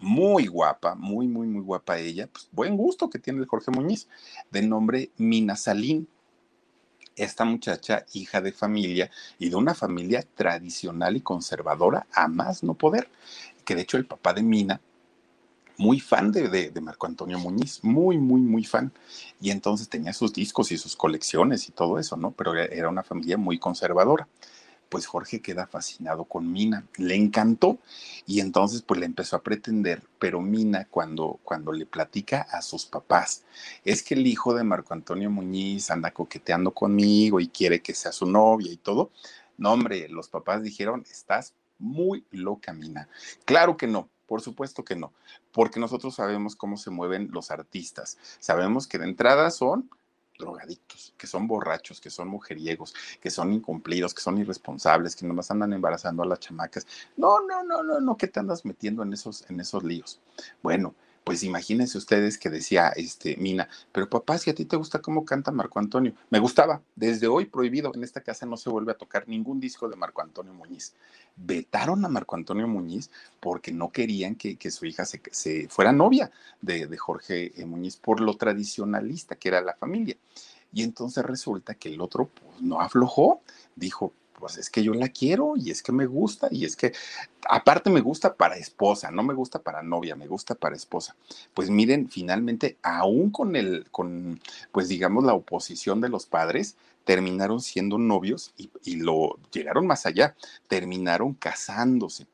[0.00, 4.08] muy guapa, muy, muy, muy guapa ella, pues buen gusto que tiene el Jorge Muñiz,
[4.50, 6.08] de nombre Mina Salín.
[7.14, 12.74] Esta muchacha, hija de familia y de una familia tradicional y conservadora, a más no
[12.74, 13.08] poder,
[13.64, 14.82] que de hecho el papá de Mina,
[15.78, 18.92] muy fan de, de, Marco Antonio Muñiz, muy, muy, muy fan.
[19.40, 22.32] Y entonces tenía sus discos y sus colecciones y todo eso, ¿no?
[22.32, 24.26] Pero era una familia muy conservadora
[24.88, 27.78] pues Jorge queda fascinado con Mina, le encantó
[28.26, 32.86] y entonces pues le empezó a pretender, pero Mina cuando, cuando le platica a sus
[32.86, 33.44] papás,
[33.84, 38.12] es que el hijo de Marco Antonio Muñiz anda coqueteando conmigo y quiere que sea
[38.12, 39.10] su novia y todo,
[39.58, 43.08] no hombre, los papás dijeron, estás muy loca Mina,
[43.44, 45.12] claro que no, por supuesto que no,
[45.52, 48.18] porque nosotros sabemos cómo se mueven los artistas.
[48.40, 49.88] Sabemos que de entrada son
[50.38, 55.50] drogadictos, que son borrachos, que son mujeriegos, que son incumplidos, que son irresponsables, que nomás
[55.50, 56.86] andan embarazando a las chamacas.
[57.16, 60.20] No, no, no, no, no, ¿qué te andas metiendo en esos, en esos líos?
[60.62, 60.94] Bueno,
[61.26, 65.24] pues imagínense ustedes que decía este Mina, pero papá, si a ti te gusta cómo
[65.24, 68.96] canta Marco Antonio, me gustaba, desde hoy prohibido, en esta casa no se vuelve a
[68.96, 70.94] tocar ningún disco de Marco Antonio Muñiz.
[71.34, 73.10] Vetaron a Marco Antonio Muñiz
[73.40, 78.20] porque no querían que, su hija se, fuera novia de, de Jorge eh, Muñiz por
[78.20, 80.16] lo tradicionalista que era la familia.
[80.72, 83.40] Y entonces resulta que el otro pues, no aflojó,
[83.74, 86.92] dijo, pues es que yo la quiero y es que me gusta y es que
[87.48, 91.16] aparte me gusta para esposa, no me gusta para novia, me gusta para esposa.
[91.54, 94.40] Pues miren, finalmente, aún con el, con,
[94.72, 100.06] pues digamos, la oposición de los padres, terminaron siendo novios y, y lo llegaron más
[100.06, 100.34] allá,
[100.68, 102.26] terminaron casándose.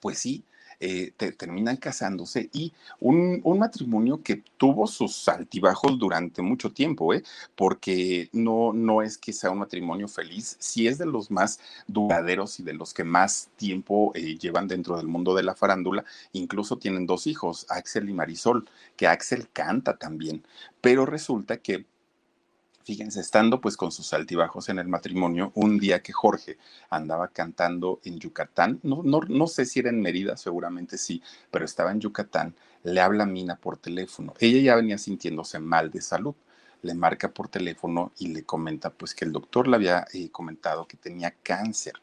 [0.00, 0.44] Pues sí,
[0.80, 7.22] eh, terminan casándose y un, matrimonio que tuvo sus altibajos durante mucho tiempo, ¿eh?
[7.54, 12.60] porque no, no es que sea un matrimonio feliz, sí es de los más duraderos
[12.60, 16.78] y de los que más tiempo eh, llevan dentro del mundo de la farándula, incluso
[16.78, 20.44] tienen dos hijos, Axel y Marisol, que Axel canta también,
[20.80, 21.86] pero resulta que
[22.84, 26.58] Fíjense, estando pues con sus altibajos en el matrimonio, un día que Jorge
[26.90, 31.64] andaba cantando en Yucatán, no, no, no sé si era en Mérida, seguramente sí, pero
[31.64, 34.34] estaba en Yucatán, le habla Mina por teléfono.
[34.38, 36.34] Ella ya venía sintiéndose mal de salud
[36.84, 40.86] le marca por teléfono y le comenta pues que el doctor le había eh, comentado
[40.86, 41.94] que tenía cáncer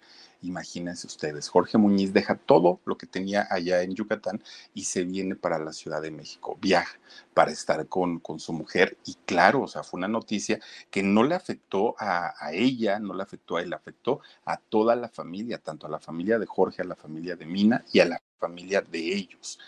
[0.41, 4.41] Imagínense ustedes, Jorge Muñiz deja todo lo que tenía allá en Yucatán
[4.73, 6.99] y se viene para la Ciudad de México, viaja
[7.35, 11.23] para estar con, con su mujer y claro, o sea, fue una noticia que no
[11.23, 15.85] le afectó a, ella, no le afectó a él, afectó a toda la familia, tanto
[15.85, 19.13] a la familia de Jorge, a la familia de Mina y a la familia de
[19.13, 19.59] ellos.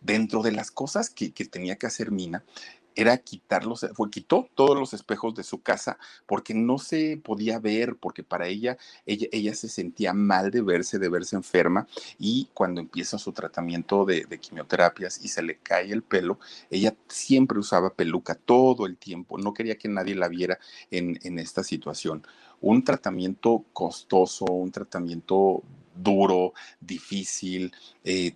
[0.00, 2.44] Dentro de las cosas que, que, tenía que hacer Mina,
[2.96, 7.96] era quitarlos, fue, quitó todos los espejos de su casa porque no se podía ver,
[7.96, 11.86] porque para ella, ella, ella se sentía mal de verse, de verse enferma
[12.18, 16.38] y cuando empieza su tratamiento de, quimioterapias y se le cae el pelo,
[16.70, 20.58] ella siempre usaba peluca todo el tiempo, no quería que nadie la viera
[20.90, 22.26] en, en esta situación.
[22.60, 25.62] Un tratamiento costoso, un tratamiento
[25.96, 27.74] duro, difícil,
[28.04, 28.34] eh,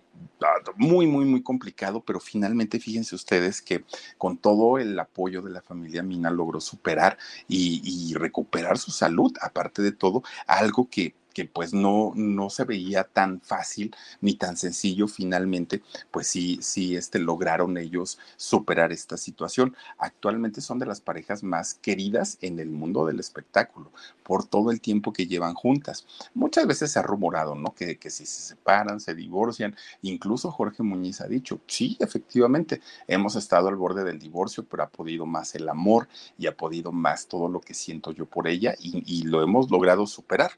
[0.75, 3.83] muy, muy, muy complicado, pero finalmente fíjense ustedes que
[4.17, 9.81] con todo el apoyo de la familia Mina logró superar y, recuperar su salud, aparte
[9.81, 15.07] de todo, algo que que pues no, no se veía tan fácil ni tan sencillo
[15.07, 19.75] finalmente, pues sí, sí este, lograron ellos superar esta situación.
[19.97, 23.91] Actualmente son de las parejas más queridas en el mundo del espectáculo
[24.23, 26.05] por todo el tiempo que llevan juntas.
[26.33, 27.73] Muchas veces se ha rumorado, ¿no?
[27.73, 29.75] Que, que si se separan, se divorcian.
[30.01, 34.89] Incluso Jorge Muñiz ha dicho, sí, efectivamente, hemos estado al borde del divorcio, pero ha
[34.89, 36.07] podido más el amor
[36.37, 39.69] y ha podido más todo lo que siento yo por ella y, y lo hemos
[39.69, 40.51] logrado superar.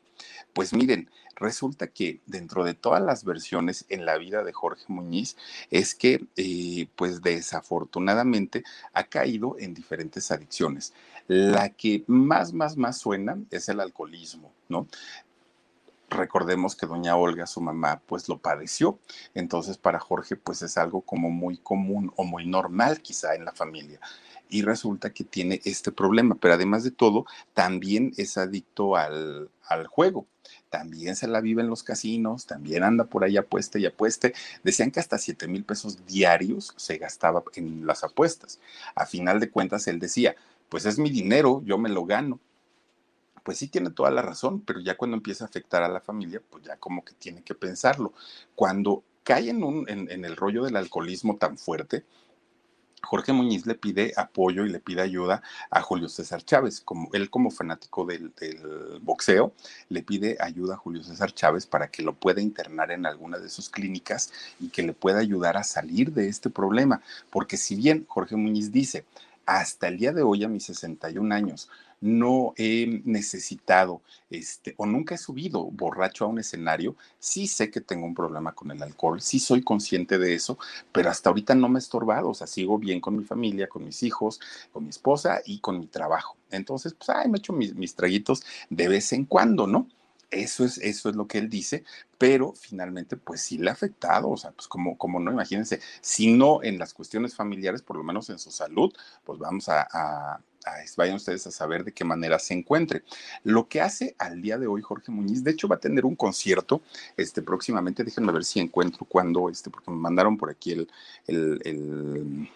[0.54, 5.36] Pues miren, resulta que dentro de todas las versiones en la vida de Jorge Muñiz
[5.72, 10.93] es que, eh, pues desafortunadamente, ha caído en diferentes adicciones.
[11.28, 14.88] La que más, más, más suena es el alcoholismo, ¿no?
[16.14, 18.99] Recordemos que doña Olga, su mamá, pues lo padeció.
[19.34, 23.51] Entonces para Jorge, pues es algo como muy común o muy normal quizá en la
[23.51, 23.99] familia.
[24.49, 29.88] Y resulta que tiene este problema, pero además de todo, también es adicto al, al
[29.88, 30.28] juego
[30.74, 34.34] también se la vive en los casinos, también anda por ahí apuesta y apueste.
[34.64, 38.59] Decían que hasta 7 mil pesos diarios se gastaba en las apuestas.
[38.95, 40.36] A final de cuentas, él decía,
[40.70, 42.39] pues es mi dinero, yo me lo gano.
[43.44, 46.41] Pues sí tiene toda la razón, pero ya cuando empieza a afectar a la familia,
[46.50, 48.14] pues ya como que tiene que pensarlo.
[48.56, 52.06] Cuando cae en, un, el rollo del alcoholismo tan fuerte,
[53.04, 57.30] Jorge Muñiz le pide apoyo y le pide ayuda a Julio César Chávez, como él
[57.30, 59.54] como fanático del, del, boxeo,
[59.89, 63.50] le pide ayuda a Julio César Chávez para que lo pueda internar en alguna de
[63.50, 68.06] sus clínicas y que le pueda ayudar a salir de este problema, porque si bien
[68.08, 69.06] Jorge Muñiz dice,
[69.46, 71.70] hasta el día de hoy a mis 61 años
[72.04, 77.80] no he necesitado este, o nunca he subido borracho a un escenario, sí sé que
[77.80, 80.58] tengo un problema con el alcohol, sí soy consciente de eso,
[80.91, 83.86] pero hasta ahorita no me he estorbado, o sea, sigo bien con mi familia, con
[83.86, 84.41] mis hijos,
[84.74, 86.36] con mi esposa y con mi trabajo.
[86.51, 89.88] Entonces, pues, ay, me echo mis, mis traguitos de vez en cuando, ¿no?
[90.30, 91.84] Eso es, eso es lo que él dice,
[92.18, 96.34] pero finalmente, pues sí le ha afectado, o sea, pues como, como no, imagínense, si
[96.34, 98.91] no en las cuestiones familiares, por lo menos en su salud,
[99.24, 100.41] pues vamos a, a
[100.97, 103.03] vayan ustedes a saber de qué manera se encuentre.
[103.43, 106.16] Lo que hace al día de hoy Jorge Muñiz, de hecho va a tener un
[106.16, 106.82] concierto
[107.18, 110.88] este, próximamente, déjenme ver si encuentro cuándo, este, porque me mandaron por aquí el,
[111.28, 112.49] el,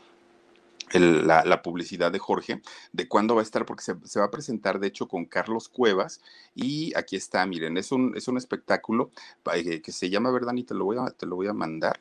[1.28, 2.62] la, la, publicidad de Jorge,
[2.94, 5.68] de cuándo va a estar, porque se, se, va a presentar, de hecho, con Carlos
[5.68, 6.22] Cuevas,
[6.56, 9.12] y aquí está, miren, es un, es un espectáculo
[9.54, 10.54] eh, que se llama, ¿verdad?
[10.56, 12.00] Y te lo voy a, te lo voy a mandar.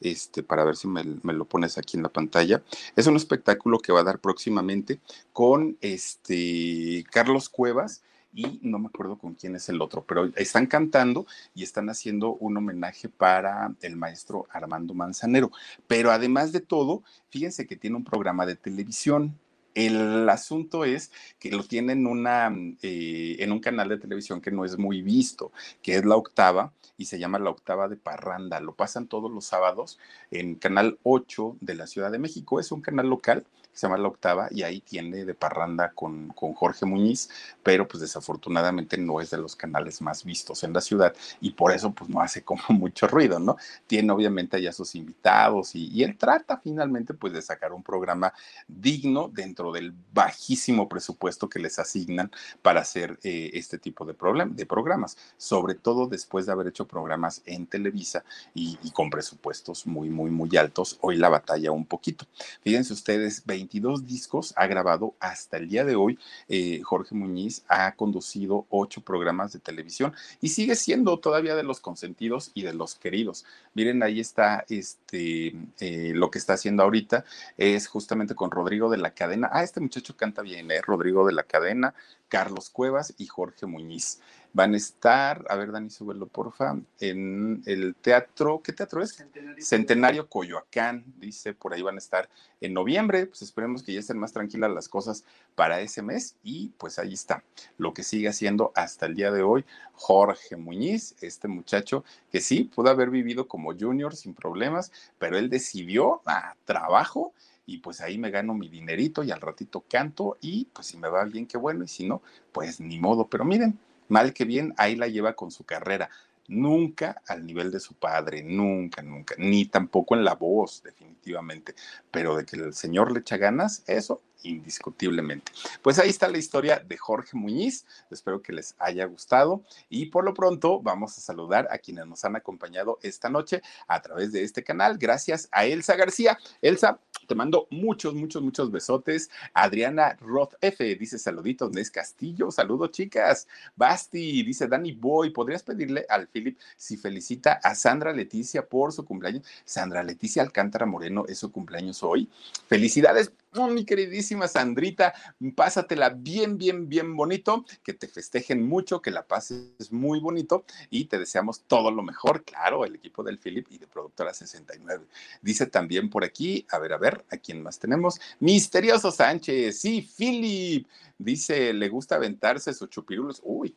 [0.00, 2.62] Este, para ver si me, lo pones aquí en la pantalla.
[2.96, 5.00] Es un espectáculo que va a dar próximamente
[5.32, 8.02] con este Carlos Cuevas
[8.34, 12.34] y no me acuerdo con quién es el otro, pero están cantando y están haciendo
[12.34, 15.50] un homenaje para el maestro Armando Manzanero.
[15.86, 19.38] Pero además de todo, fíjense que tiene un programa de televisión.
[19.76, 22.50] El asunto es que lo tienen una,
[22.80, 25.52] eh, en un canal de televisión que no es muy visto,
[25.82, 28.58] que es la octava y se llama la octava de Parranda.
[28.60, 29.98] Lo pasan todos los sábados
[30.30, 32.58] en Canal 8 de la Ciudad de México.
[32.58, 33.44] Es un canal local
[33.76, 37.28] se llama La Octava, y ahí tiene de parranda con, con Jorge Muñiz,
[37.62, 41.72] pero pues desafortunadamente no es de los canales más vistos en la ciudad y por
[41.72, 43.56] eso pues no hace como mucho ruido, ¿no?
[43.86, 48.32] Tiene obviamente allá sus invitados y, él trata finalmente pues de sacar un programa
[48.68, 52.30] digno dentro del bajísimo presupuesto que les asignan
[52.62, 54.14] para hacer eh, este tipo de,
[54.50, 58.24] de programas, sobre todo después de haber hecho programas en Televisa
[58.54, 62.26] y, y con presupuestos muy, muy, muy altos, hoy la batalla un poquito.
[62.62, 66.18] Fíjense ustedes, 20 22 discos ha grabado hasta el día de hoy.
[66.48, 71.80] Eh, Jorge Muñiz ha conducido ocho programas de televisión y sigue siendo todavía de los
[71.80, 73.44] consentidos y de los queridos.
[73.74, 77.24] Miren, ahí está este, eh, lo que está haciendo ahorita,
[77.56, 79.50] es justamente con Rodrigo de la Cadena.
[79.52, 80.80] Ah, este muchacho canta bien, ¿eh?
[80.80, 81.94] Rodrigo de la Cadena,
[82.28, 84.20] Carlos Cuevas y Jorge Muñiz
[84.56, 89.12] van a estar, a ver, Dani, súbelo, porfa, en el teatro, ¿qué teatro es?
[89.12, 89.62] Centenario.
[89.62, 92.30] Centenario Coyoacán, dice, por ahí van a estar
[92.62, 96.70] en noviembre, pues esperemos que ya estén más tranquilas las cosas para ese mes y
[96.78, 97.44] pues ahí está,
[97.76, 102.02] lo que sigue haciendo hasta el día de hoy Jorge Muñiz, este muchacho
[102.32, 107.34] que sí, pudo haber vivido como junior sin problemas, pero él decidió, ah, trabajo,
[107.66, 111.08] y pues ahí me gano mi dinerito y al ratito canto y pues si me
[111.08, 113.78] va bien, qué bueno, y si no, pues ni modo, pero miren,
[114.08, 116.10] mal que bien, ahí la lleva con su carrera.
[116.48, 121.74] Nunca al nivel de su padre, nunca, nunca, ni tampoco en la voz, definitivamente.
[122.10, 125.52] Pero de que el señor le echa ganas, eso indiscutiblemente.
[125.82, 127.86] Pues ahí está la historia de Jorge Muñiz.
[128.10, 132.24] Espero que les haya gustado y por lo pronto vamos a saludar a quienes nos
[132.24, 134.98] han acompañado esta noche a través de este canal.
[134.98, 136.38] Gracias a Elsa García.
[136.62, 139.30] Elsa, te mando muchos, muchos, muchos besotes.
[139.52, 141.72] Adriana Roth F dice saluditos.
[141.72, 143.48] Nes Castillo, saludos chicas.
[143.74, 149.04] Basti dice Danny Boy, ¿podrías pedirle al Philip si felicita a Sandra Leticia por su
[149.04, 149.44] cumpleaños?
[149.64, 152.30] Sandra Leticia Alcántara Moreno es su cumpleaños hoy.
[152.68, 153.32] Felicidades,
[153.68, 155.14] mi queridísima Sandrita.
[155.54, 157.64] Pásatela bien, bien, bien bonito.
[157.82, 162.44] Que te festejen mucho, que la pases muy bonito y te deseamos todo lo mejor.
[162.44, 165.06] Claro, el equipo del Philip y de Productora 69.
[165.42, 168.20] Dice también por aquí, a ver, a ver, ¿a quién más tenemos?
[168.40, 170.86] Misterioso Sánchez, sí, Philip.
[171.18, 173.40] Dice, le gusta aventarse sus chupirulos.
[173.42, 173.74] Uy,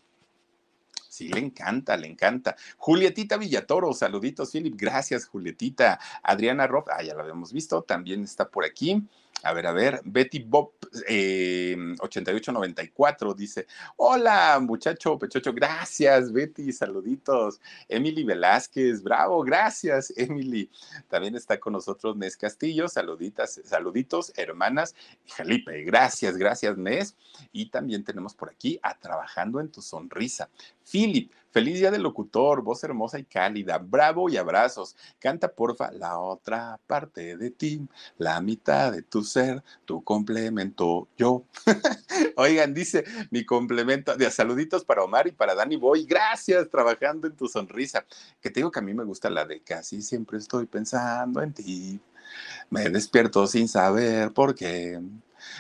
[1.20, 2.56] Sí, le encanta, le encanta.
[2.78, 4.76] Julietita Villatoro, saluditos, Philip.
[4.78, 6.00] Gracias, Julietita.
[6.24, 9.04] Adriana Roth, ah, ya la habíamos visto, también está por aquí.
[9.44, 10.72] A ver, a ver, Betty Bob
[11.08, 17.62] eh, 8894 dice, hola muchacho Pechocho, gracias Betty, saluditos.
[17.88, 20.70] Emily Velázquez, bravo, gracias Emily.
[21.08, 24.94] También está con nosotros Nes Castillo, saluditas, saluditos, hermanas.
[25.28, 27.16] Jalipe, gracias, gracias Nes.
[27.54, 30.50] Y también tenemos por aquí a Trabajando en tu Sonrisa.
[30.92, 34.96] Philip, Feliz día del locutor, voz hermosa y cálida, bravo y abrazos.
[35.18, 37.82] Canta porfa la otra parte de ti,
[38.20, 41.46] la mitad de tu ser, tu complemento yo.
[42.38, 46.06] Oigan, dice mi complemento, de saluditos para Omar y para Dani Boy.
[46.06, 48.06] Gracias, trabajando en tu sonrisa.
[48.40, 51.52] Que te digo que a mí me gusta la de casi siempre estoy pensando en
[51.52, 52.00] ti.
[52.70, 55.00] Me despierto sin saber por qué.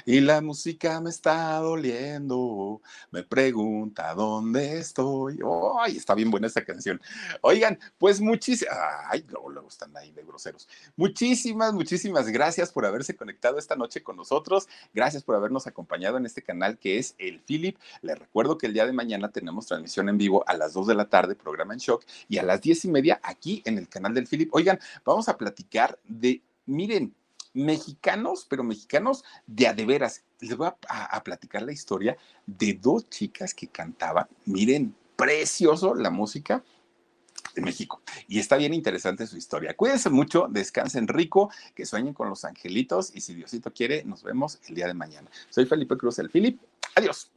[0.05, 2.81] Y la música me está doliendo,
[3.11, 5.39] me pregunta dónde estoy.
[5.79, 7.01] ¡Ay, está bien buena esta canción!
[7.41, 8.75] Oigan, pues muchísimas,
[9.09, 10.67] ay, luego, están ahí de groseros.
[10.95, 14.67] Muchísimas, muchísimas gracias por haberse conectado esta noche con nosotros.
[14.93, 17.77] Gracias por habernos acompañado en este canal que es el Philip.
[18.01, 20.95] Les recuerdo que el día de mañana tenemos transmisión en vivo a las 2 de
[20.95, 24.13] la tarde, programa en shock, y a las 10 y media aquí en el canal
[24.13, 24.53] del Philip.
[24.53, 27.13] Oigan, vamos a platicar de, miren,
[27.59, 30.23] mexicanos, pero mexicanos de a de veras.
[30.39, 34.27] Les voy a, platicar la historia de dos chicas que cantaban.
[34.45, 36.63] Miren, precioso la música
[37.53, 38.01] de México.
[38.27, 39.75] Y está bien interesante su historia.
[39.75, 44.59] Cuídense mucho, descansen rico, que sueñen con los angelitos y si Diosito quiere, nos vemos
[44.67, 45.29] el día de mañana.
[45.49, 46.61] Soy Felipe Cruz, el Philip.
[46.95, 47.31] Adiós.